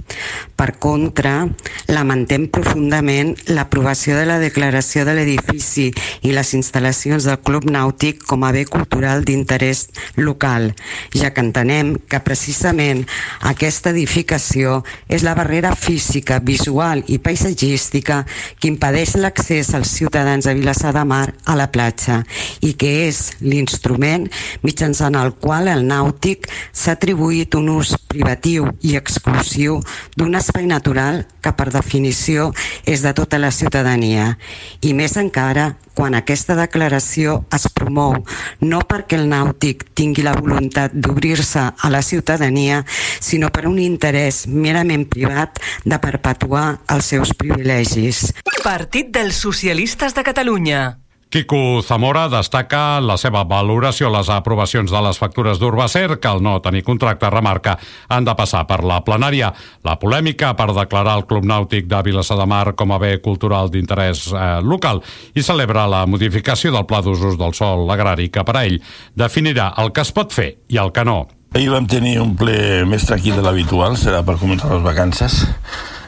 Per 0.60 0.70
contra, 0.84 1.48
lamentem 1.88 2.48
profundament 2.52 3.34
l'aprovació 3.52 4.18
de 4.20 4.28
la 4.28 4.40
declaració 4.42 5.06
de 5.08 5.16
l'edifici 5.18 5.90
i 6.24 6.34
les 6.36 6.54
instal·lacions 6.58 7.28
del 7.28 7.40
Club 7.44 7.70
Nàutic 7.70 8.24
com 8.28 8.44
a 8.44 8.52
bé 8.56 8.66
cultural 8.70 9.24
d'interès 9.28 9.88
local, 10.18 10.72
ja 11.16 11.32
que 11.34 11.44
entenem 11.44 11.96
que 12.10 12.22
precisament 12.24 13.04
aquesta 13.42 13.92
edificació 13.94 14.82
és 15.08 15.24
la 15.24 15.36
barrera 15.38 15.74
física, 15.76 16.40
visual 16.44 17.04
i 17.08 17.13
paisatgística 17.20 18.24
que 18.60 18.70
impedeix 18.72 19.16
l'accés 19.20 19.74
als 19.74 19.92
ciutadans 19.98 20.46
de 20.46 20.54
Vilassar 20.58 20.94
de 20.96 21.04
Mar 21.06 21.34
a 21.46 21.56
la 21.60 21.70
platja 21.72 22.22
i 22.62 22.74
que 22.80 23.08
és 23.08 23.34
l'instrument 23.42 24.30
mitjançant 24.64 25.18
el 25.20 25.34
qual 25.38 25.68
el 25.72 25.86
nàutic 25.88 26.50
s'ha 26.72 26.96
atribuït 26.98 27.56
un 27.60 27.70
ús 27.76 27.96
privatiu 28.08 28.70
i 28.82 28.96
exclusiu 29.00 29.80
d'un 30.18 30.36
espai 30.40 30.66
natural 30.70 31.24
que 31.44 31.54
per 31.58 31.70
definició 31.74 32.52
és 32.86 33.04
de 33.04 33.14
tota 33.14 33.40
la 33.40 33.52
ciutadania. 33.52 34.38
I 34.82 34.94
més 34.94 35.18
encara 35.20 35.74
quan 35.94 36.16
aquesta 36.18 36.56
declaració 36.58 37.40
es 37.56 37.68
promou 37.74 38.18
no 38.62 38.82
perquè 38.90 39.20
el 39.20 39.28
nàutic 39.30 39.86
tingui 39.98 40.26
la 40.26 40.36
voluntat 40.38 40.96
d'obrir-se 40.96 41.68
a 41.74 41.92
la 41.94 42.02
ciutadania, 42.02 42.84
sinó 43.20 43.52
per 43.54 43.68
un 43.70 43.80
interès 43.80 44.46
merament 44.48 45.06
privat 45.10 45.62
de 45.86 46.00
perpetuar 46.00 46.80
els 46.94 47.14
seus 47.14 47.36
privilegis. 47.38 48.32
Partit 48.64 49.12
dels 49.14 49.40
Socialistes 49.44 50.16
de 50.16 50.24
Catalunya. 50.24 51.03
Quico 51.34 51.82
Zamora 51.82 52.28
destaca 52.30 53.00
la 53.02 53.16
seva 53.18 53.40
valoració 53.50 54.12
les 54.14 54.28
aprovacions 54.30 54.92
de 54.94 55.00
les 55.02 55.18
factures 55.18 55.58
d'Urbacer, 55.58 56.20
que 56.22 56.30
al 56.30 56.44
no 56.46 56.60
tenir 56.62 56.84
contracte 56.86 57.32
remarca 57.34 57.74
han 58.14 58.28
de 58.28 58.36
passar 58.38 58.62
per 58.70 58.84
la 58.86 59.00
plenària. 59.02 59.50
La 59.82 59.96
polèmica 59.98 60.52
per 60.54 60.68
declarar 60.78 61.16
el 61.18 61.26
Club 61.26 61.48
Nàutic 61.50 61.88
de 61.90 62.04
Vilassar 62.06 62.38
de 62.38 62.46
Mar 62.46 62.76
com 62.78 62.94
a 62.94 63.00
bé 63.02 63.16
cultural 63.26 63.74
d'interès 63.74 64.28
eh, 64.30 64.44
local 64.62 65.02
i 65.34 65.42
celebra 65.42 65.88
la 65.90 66.04
modificació 66.06 66.70
del 66.76 66.86
pla 66.86 67.02
d'usos 67.02 67.40
del 67.42 67.58
sol 67.58 67.90
agrari 67.90 68.30
que 68.30 68.46
per 68.46 68.56
a 68.60 68.64
ell 68.70 68.78
definirà 69.18 69.72
el 69.82 69.90
que 69.90 70.06
es 70.06 70.14
pot 70.14 70.38
fer 70.38 70.52
i 70.70 70.78
el 70.78 70.94
que 70.94 71.02
no. 71.02 71.24
Ahir 71.58 71.74
vam 71.74 71.90
tenir 71.90 72.20
un 72.22 72.38
ple 72.38 72.86
més 72.86 73.10
tranquil 73.10 73.42
de 73.42 73.42
l'habitual, 73.42 73.98
serà 73.98 74.22
per 74.22 74.38
començar 74.38 74.70
les 74.70 74.86
vacances 74.86 75.42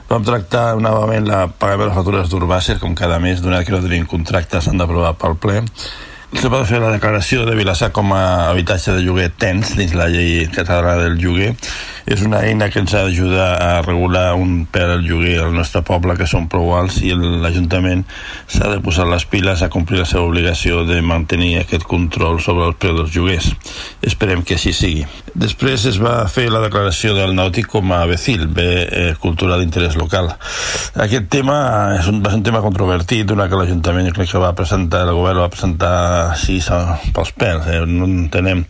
Vam 0.05 0.25
tractar 0.25 0.75
novament 0.77 1.25
la 1.25 1.45
pagament 1.49 1.87
de 1.87 1.89
les 1.89 1.97
factures 1.97 2.29
d'Urbàcer, 2.29 2.75
com 2.81 2.93
cada 2.97 3.17
mes, 3.23 3.41
donat 3.41 3.65
que 3.65 3.73
no 3.73 3.81
tenim 3.81 4.05
contractes, 4.05 4.67
s'han 4.67 4.77
d'aprovar 4.77 5.15
pel 5.17 5.33
ple. 5.41 5.63
Se 6.33 6.49
pot 6.49 6.65
fer 6.65 6.79
la 6.81 6.89
declaració 6.89 7.45
de 7.45 7.53
Vilassar 7.57 7.91
com 7.93 8.09
a 8.17 8.49
habitatge 8.49 8.95
de 8.95 9.03
lloguer 9.05 9.29
tens 9.37 9.75
dins 9.77 9.93
la 9.93 10.09
llei 10.09 10.47
catalana 10.49 11.03
del 11.03 11.19
lloguer 11.21 11.53
és 12.05 12.21
una 12.21 12.43
eina 12.45 12.67
que 12.69 12.77
ens 12.83 12.93
ha 12.93 13.01
d'ajudar 13.07 13.47
a 13.57 13.69
regular 13.81 14.35
un 14.37 14.67
per 14.69 14.83
al 14.85 15.01
lloguer 15.01 15.39
al 15.41 15.55
nostre 15.57 15.81
poble 15.85 16.13
que 16.19 16.27
són 16.29 16.45
prou 16.49 16.75
alts 16.77 16.99
i 17.01 17.15
l'Ajuntament 17.17 18.03
s'ha 18.45 18.69
de 18.69 18.77
posar 18.85 19.07
les 19.09 19.25
piles 19.25 19.63
a 19.65 19.71
complir 19.73 20.03
la 20.03 20.05
seva 20.05 20.27
obligació 20.27 20.83
de 20.85 20.99
mantenir 21.01 21.55
aquest 21.63 21.87
control 21.89 22.37
sobre 22.45 22.67
els 22.69 22.77
preus 22.77 22.99
dels 22.99 23.15
lloguers. 23.15 23.49
Esperem 24.05 24.43
que 24.45 24.53
així 24.53 24.73
sigui. 24.77 25.05
Després 25.33 25.87
es 25.89 25.97
va 26.01 26.27
fer 26.29 26.45
la 26.53 26.61
declaració 26.61 27.15
del 27.17 27.33
nàutic 27.33 27.71
com 27.73 27.89
a 27.97 28.03
becil, 28.05 28.45
bé 28.53 28.69
eh, 28.85 29.07
cultura 29.21 29.57
d'interès 29.57 29.97
local. 29.97 30.29
Aquest 31.07 31.31
tema 31.33 31.57
és 31.97 32.05
un, 32.11 32.21
va 32.21 32.35
ser 32.35 32.43
un 32.43 32.45
tema 32.45 32.61
controvertit, 32.61 33.33
una 33.33 33.49
que 33.49 33.57
l'Ajuntament 33.57 34.13
crec 34.13 34.29
que 34.35 34.45
va 34.45 34.53
presentar, 34.53 35.07
el 35.09 35.17
govern 35.17 35.41
va 35.41 35.49
presentar 35.49 35.95
així 36.31 36.59
pels 37.15 37.31
pèls, 37.37 37.69
eh? 37.71 37.81
no 37.85 38.09
entenem 38.09 38.65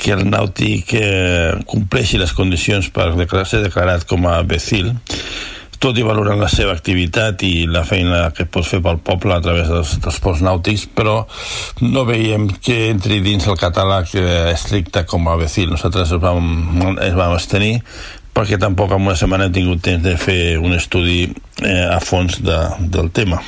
que 0.00 0.14
el 0.16 0.24
nàutic 0.30 0.94
eh, 0.96 1.52
compleixi 1.68 2.18
les 2.20 2.32
condicions 2.32 2.88
per 2.94 3.12
ser 3.44 3.60
declarat 3.66 4.06
com 4.08 4.26
a 4.30 4.40
becil, 4.48 4.94
tot 5.80 5.96
i 5.96 6.04
valorant 6.04 6.40
la 6.40 6.48
seva 6.52 6.74
activitat 6.76 7.40
i 7.48 7.66
la 7.68 7.86
feina 7.88 8.26
que 8.36 8.44
pot 8.44 8.66
fer 8.68 8.82
pel 8.84 9.00
poble 9.04 9.32
a 9.32 9.40
través 9.44 9.68
dels, 9.72 9.94
dels 10.04 10.18
ports 10.20 10.42
nàutics, 10.44 10.86
però 10.96 11.22
no 11.80 12.04
veiem 12.08 12.50
que 12.60 12.90
entri 12.90 13.20
dins 13.24 13.48
el 13.48 13.56
catàleg 13.60 14.12
eh, 14.20 14.26
estricte 14.52 15.06
com 15.08 15.28
a 15.28 15.38
becil. 15.40 15.72
Nosaltres 15.72 16.12
es 16.12 16.20
vam, 16.20 16.52
es 17.00 17.16
vam 17.16 17.36
estenir 17.36 17.78
perquè 18.36 18.60
tampoc 18.60 18.92
en 18.94 19.08
una 19.08 19.16
setmana 19.18 19.48
hem 19.48 19.56
tingut 19.56 19.82
temps 19.84 20.04
de 20.04 20.14
fer 20.20 20.60
un 20.60 20.76
estudi 20.76 21.24
eh, 21.64 21.88
a 21.88 21.98
fons 22.04 22.38
de, 22.44 22.60
del 22.92 23.10
tema 23.16 23.40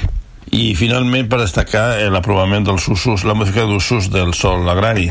I 0.53 0.75
finalment, 0.77 1.31
per 1.33 1.39
destacar 1.41 1.95
eh, 1.97 2.09
l'aprovament 2.13 2.67
dels 2.67 2.85
usos, 2.93 3.23
la 3.25 3.33
modificació 3.33 3.71
d'usos 3.71 4.11
del 4.13 4.35
sol 4.37 4.67
agrari. 4.69 5.07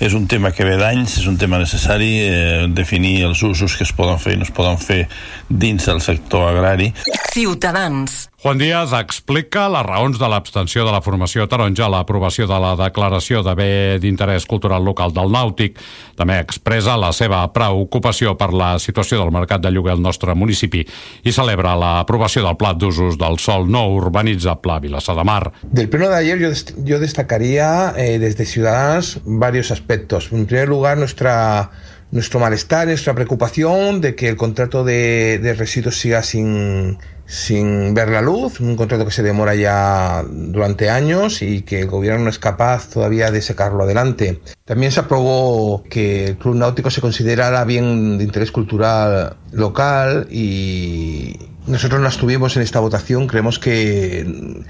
És 0.00 0.14
un 0.16 0.24
tema 0.24 0.54
que 0.56 0.64
ve 0.64 0.78
d'anys, 0.80 1.18
és 1.20 1.26
un 1.28 1.36
tema 1.36 1.60
necessari, 1.60 2.08
eh, 2.24 2.62
definir 2.72 3.18
els 3.28 3.42
usos 3.44 3.76
que 3.76 3.84
es 3.84 3.92
poden 3.92 4.16
fer 4.22 4.38
i 4.38 4.40
no 4.40 4.48
es 4.48 4.54
poden 4.56 4.80
fer 4.80 5.02
dins 5.50 5.84
del 5.84 6.00
sector 6.00 6.48
agrari. 6.48 6.94
Ciutadans. 7.28 8.22
Juan 8.36 8.58
Díaz 8.60 8.92
explica 8.92 9.62
les 9.72 9.80
raons 9.86 10.18
de 10.20 10.28
l'abstenció 10.28 10.82
de 10.84 10.92
la 10.92 11.00
formació 11.00 11.46
taronja 11.48 11.86
a 11.86 11.88
l'aprovació 11.88 12.44
de 12.44 12.58
la 12.60 12.74
declaració 12.76 13.40
de 13.40 13.54
bé 13.56 13.68
d'interès 14.02 14.44
cultural 14.44 14.84
local 14.84 15.14
del 15.16 15.32
Nàutic. 15.32 15.80
També 16.20 16.36
expressa 16.42 16.98
la 17.00 17.14
seva 17.16 17.40
preocupació 17.54 18.34
per 18.36 18.50
la 18.52 18.74
situació 18.76 19.22
del 19.22 19.32
mercat 19.32 19.64
de 19.64 19.72
lloguer 19.72 19.94
al 19.96 20.04
nostre 20.04 20.36
municipi 20.36 20.84
i 21.24 21.32
celebra 21.32 21.72
l'aprovació 21.80 22.44
del 22.44 22.60
plat 22.60 22.76
d'usos 22.76 23.16
del 23.16 23.40
sol 23.40 23.64
no 23.72 23.86
urbanitzable 23.96 24.76
a 24.76 24.84
Vilassar 24.84 25.16
de 25.16 25.24
Mar. 25.24 25.54
Del 25.62 25.88
pleno 25.88 26.12
de 26.12 26.20
ayer 26.20 26.38
yo, 26.38 26.52
yo 26.84 27.00
destacaría 27.00 27.94
eh, 27.96 28.18
desde 28.18 28.44
Ciudadanos 28.44 29.18
varios 29.24 29.70
aspectos. 29.70 30.28
En 30.30 30.44
primer 30.44 30.68
lugar, 30.68 30.98
nuestra 30.98 31.70
nuestro 32.16 32.40
malestar, 32.40 32.88
nuestra 32.88 33.14
preocupación 33.14 34.00
de 34.00 34.16
que 34.16 34.28
el 34.28 34.36
contrato 34.36 34.82
de, 34.82 35.38
de 35.38 35.54
residuos 35.54 35.98
siga 35.98 36.22
sin, 36.22 36.98
sin 37.26 37.92
ver 37.92 38.08
la 38.08 38.22
luz, 38.22 38.60
un 38.60 38.76
contrato 38.76 39.04
que 39.04 39.10
se 39.10 39.22
demora 39.22 39.54
ya 39.54 40.24
durante 40.28 40.90
años 40.90 41.42
y 41.42 41.62
que 41.62 41.80
el 41.80 41.88
gobierno 41.88 42.24
no 42.24 42.30
es 42.30 42.38
capaz 42.38 42.88
todavía 42.88 43.30
de 43.30 43.42
sacarlo 43.42 43.84
adelante. 43.84 44.40
También 44.64 44.92
se 44.92 45.00
aprobó 45.00 45.84
que 45.84 46.26
el 46.26 46.38
Club 46.38 46.56
Náutico 46.56 46.90
se 46.90 47.00
considerara 47.00 47.64
bien 47.64 48.18
de 48.18 48.24
interés 48.24 48.52
cultural 48.52 49.36
local 49.52 50.26
y 50.30 51.36
nosotros 51.66 52.00
no 52.00 52.08
estuvimos 52.08 52.56
en 52.56 52.62
esta 52.62 52.80
votación, 52.80 53.26
creemos 53.26 53.58
que 53.58 54.64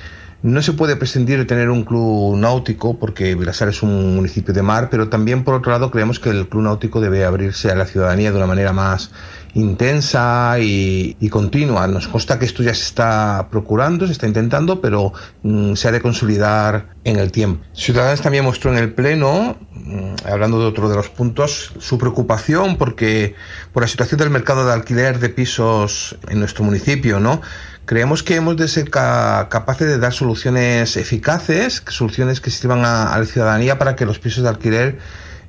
no 0.46 0.62
se 0.62 0.74
puede 0.74 0.94
prescindir 0.94 1.38
de 1.38 1.44
tener 1.44 1.70
un 1.70 1.82
club 1.82 2.36
náutico 2.36 2.96
porque 2.96 3.34
Vilasar 3.34 3.68
es 3.68 3.82
un 3.82 4.14
municipio 4.14 4.54
de 4.54 4.62
mar, 4.62 4.88
pero 4.90 5.08
también 5.08 5.42
por 5.42 5.54
otro 5.54 5.72
lado 5.72 5.90
creemos 5.90 6.20
que 6.20 6.30
el 6.30 6.48
club 6.48 6.62
náutico 6.62 7.00
debe 7.00 7.24
abrirse 7.24 7.68
a 7.68 7.74
la 7.74 7.84
ciudadanía 7.84 8.30
de 8.30 8.36
una 8.36 8.46
manera 8.46 8.72
más 8.72 9.10
intensa 9.54 10.56
y, 10.60 11.28
continua. 11.30 11.88
Nos 11.88 12.06
consta 12.06 12.38
que 12.38 12.44
esto 12.44 12.62
ya 12.62 12.74
se 12.74 12.84
está 12.84 13.48
procurando, 13.50 14.06
se 14.06 14.12
está 14.12 14.28
intentando, 14.28 14.80
pero 14.80 15.12
mm, 15.42 15.74
se 15.74 15.88
ha 15.88 15.92
de 15.92 16.00
consolidar 16.00 16.94
en 17.02 17.18
el 17.18 17.32
tiempo. 17.32 17.64
Ciudadanos 17.72 18.20
también 18.20 18.44
mostró 18.44 18.70
en 18.70 18.78
el 18.78 18.92
Pleno, 18.92 19.56
mm, 19.72 20.28
hablando 20.30 20.60
de 20.60 20.66
otro 20.66 20.88
de 20.88 20.94
los 20.94 21.08
puntos, 21.08 21.72
su 21.78 21.98
preocupación 21.98 22.76
porque 22.76 23.34
por 23.72 23.82
la 23.82 23.88
situación 23.88 24.20
del 24.20 24.30
mercado 24.30 24.64
de 24.64 24.72
alquiler 24.72 25.18
de 25.18 25.28
pisos 25.28 26.16
en 26.28 26.38
nuestro 26.38 26.62
municipio, 26.62 27.18
¿no? 27.18 27.40
Creemos 27.86 28.22
que 28.22 28.34
hemos 28.34 28.56
de 28.56 28.68
ser 28.68 28.90
ca 28.90 29.48
capaces 29.48 29.86
de 29.86 29.98
dar 29.98 30.12
soluciones 30.12 30.96
eficaces, 30.96 31.82
soluciones 31.88 32.40
que 32.40 32.50
sirvan 32.50 32.84
a, 32.84 33.14
a 33.14 33.18
la 33.18 33.24
ciudadanía 33.24 33.78
para 33.78 33.96
que 33.96 34.04
los 34.04 34.18
pisos 34.18 34.42
de 34.42 34.50
alquiler 34.50 34.98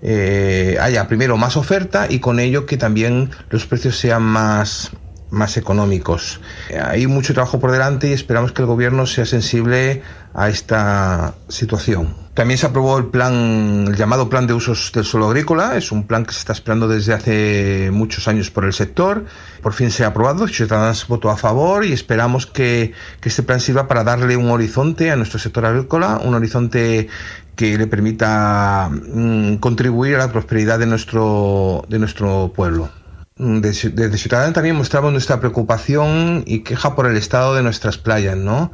eh, 0.02 0.78
haya 0.80 1.08
primero 1.08 1.38
más 1.38 1.58
oferta 1.58 2.06
y 2.10 2.20
con 2.20 2.40
ello 2.40 2.68
que 2.68 2.78
también 2.78 3.32
los 3.50 3.66
precios 3.66 3.98
sean 3.98 4.22
más, 4.22 4.92
más 5.30 5.58
económicos. 5.58 6.40
Hay 6.82 7.08
mucho 7.08 7.34
trabajo 7.34 7.60
por 7.60 7.72
delante 7.72 8.10
y 8.10 8.14
esperamos 8.14 8.52
que 8.52 8.62
el 8.62 8.68
gobierno 8.68 9.06
sea 9.06 9.26
sensible 9.26 10.02
a 10.34 10.50
esta 10.50 11.36
situación. 11.50 12.28
También 12.34 12.60
se 12.60 12.68
aprobó 12.68 13.00
el 13.00 13.08
plan, 13.08 13.86
el 13.88 13.96
llamado 13.96 14.30
plan 14.30 14.46
de 14.46 14.54
usos 14.54 14.92
del 14.94 15.04
suelo 15.04 15.28
agrícola. 15.28 15.76
Es 15.76 15.92
un 15.92 16.06
plan 16.06 16.24
que 16.24 16.34
se 16.34 16.40
está 16.40 16.54
esperando 16.54 16.88
desde 16.88 17.14
hace 17.14 17.90
muchos 17.92 18.28
años 18.28 18.52
por 18.52 18.64
el 18.64 18.74
sector. 18.74 19.26
Por 19.64 19.74
fin 19.74 19.90
se 19.90 20.04
ha 20.04 20.10
aprobado. 20.10 20.48
Ciudadanos 20.48 21.08
votó 21.08 21.32
a 21.32 21.38
favor 21.38 21.84
y 21.84 21.94
esperamos 21.94 22.46
que, 22.46 22.94
este 23.24 23.42
plan 23.42 23.60
sirva 23.60 23.88
para 23.88 24.04
darle 24.04 24.38
un 24.38 24.52
horizonte 24.52 25.10
a 25.10 25.16
nuestro 25.16 25.40
sector 25.40 25.66
agrícola, 25.66 26.22
un 26.24 26.36
horizonte 26.36 27.08
que 27.56 27.76
le 27.76 27.88
permita 27.88 28.90
mmm, 28.92 29.56
contribuir 29.56 30.16
a 30.16 30.20
la 30.20 30.32
prosperidad 30.32 30.78
de 30.78 30.86
nuestro, 30.86 31.84
de 31.90 31.98
nuestro 31.98 32.54
pueblo. 32.56 32.92
Desde, 33.40 33.90
desde 33.90 34.18
Ciudadanos 34.18 34.54
también 34.54 34.76
mostramos 34.76 35.12
nuestra 35.12 35.40
preocupación 35.40 36.44
y 36.48 36.60
queja 36.60 36.96
por 36.96 37.06
el 37.06 37.18
estado 37.18 37.54
de 37.54 37.62
nuestras 37.62 37.98
playas, 37.98 38.36
¿no? 38.36 38.72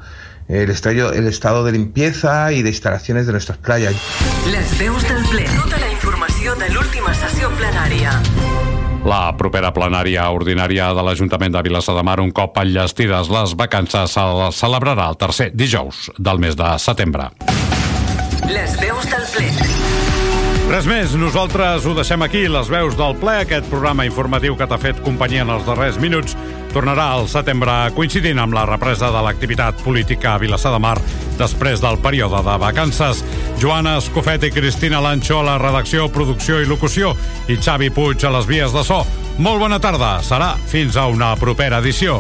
El, 0.47 0.69
estrello, 0.69 1.12
el 1.12 1.28
estado 1.28 1.63
de 1.63 1.73
limpieza 1.73 2.52
y 2.52 2.62
de 2.62 2.69
instalaciones 2.69 3.26
de 3.26 3.34
nuestras 3.34 3.58
playas. 3.58 3.93
Les 4.49 4.78
veus 4.78 5.04
del 5.04 5.23
ple. 5.26 5.45
Tota 5.63 5.80
la 5.80 5.91
informació 5.91 6.56
de 6.56 6.69
l'última 6.69 7.13
sessió 7.15 7.52
plenària. 7.60 8.15
La 9.04 9.36
propera 9.36 9.73
plenària 9.76 10.30
ordinària 10.32 10.93
de 10.95 11.04
l'Ajuntament 11.04 11.56
de 11.56 11.63
Vilassar 11.63 11.95
de 11.97 12.04
Mar, 12.08 12.19
un 12.23 12.32
cop 12.32 12.60
enllestides 12.63 13.32
les 13.32 13.56
vacances, 13.60 14.15
se 14.15 14.28
celebrarà 14.56 15.10
el 15.12 15.19
tercer 15.19 15.52
dijous 15.52 16.10
del 16.19 16.39
mes 16.39 16.56
de 16.56 16.76
setembre. 16.80 17.32
Les 18.47 18.80
veus 18.80 19.10
del 19.12 19.28
ple. 19.36 19.83
Res 20.84 20.91
més, 20.91 21.12
nosaltres 21.15 21.86
ho 21.88 21.93
deixem 21.96 22.26
aquí, 22.26 22.41
les 22.52 22.67
veus 22.67 22.98
del 23.00 23.13
ple, 23.15 23.38
aquest 23.39 23.69
programa 23.72 24.04
informatiu 24.04 24.58
que 24.60 24.65
t'ha 24.67 24.76
fet 24.76 24.98
companyia 25.06 25.46
en 25.46 25.54
els 25.54 25.63
darrers 25.63 25.96
minuts 25.96 26.36
tornarà 26.74 27.06
al 27.13 27.30
setembre 27.32 27.72
coincidint 27.96 28.41
amb 28.43 28.52
la 28.58 28.65
represa 28.67 29.08
de 29.13 29.22
l'activitat 29.24 29.80
política 29.86 30.34
a 30.34 30.41
Vilassar 30.43 30.74
de 30.76 30.82
Mar 30.84 30.98
després 31.39 31.80
del 31.80 32.02
període 32.04 32.43
de 32.43 32.58
vacances. 32.65 33.24
Joana 33.63 33.96
Escofet 34.02 34.43
i 34.43 34.52
Cristina 34.52 35.00
Lancho 35.00 35.39
a 35.39 35.48
la 35.54 35.58
redacció, 35.62 36.10
producció 36.12 36.60
i 36.60 36.67
locució 36.67 37.15
i 37.48 37.56
Xavi 37.56 37.88
Puig 37.88 38.28
a 38.28 38.36
les 38.36 38.52
vies 38.52 38.76
de 38.76 38.84
so. 38.84 39.06
Molt 39.39 39.63
bona 39.63 39.80
tarda, 39.80 40.17
serà 40.19 40.58
fins 40.67 41.00
a 41.00 41.08
una 41.08 41.32
propera 41.39 41.80
edició. 41.80 42.19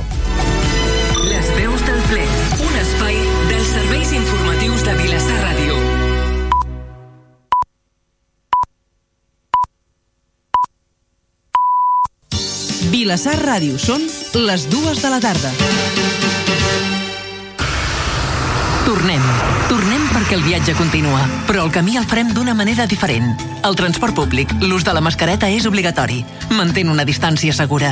Vilassar 13.03 13.33
Ràdio. 13.35 13.75
Són 13.75 13.99
les 14.47 14.63
dues 14.71 15.01
de 15.03 15.09
la 15.11 15.17
tarda. 15.19 15.49
Tornem. 18.87 19.25
Tornem 19.67 20.05
perquè 20.13 20.37
el 20.37 20.45
viatge 20.45 20.71
continua, 20.79 21.25
però 21.43 21.65
el 21.65 21.73
camí 21.75 21.97
el 21.99 22.07
farem 22.07 22.31
d'una 22.31 22.55
manera 22.55 22.87
diferent. 22.87 23.27
El 23.67 23.75
transport 23.75 24.15
públic, 24.15 24.55
l'ús 24.63 24.87
de 24.87 24.95
la 24.95 25.03
mascareta 25.03 25.51
és 25.51 25.67
obligatori. 25.67 26.21
Mantén 26.55 26.87
una 26.93 27.03
distància 27.03 27.51
segura. 27.51 27.91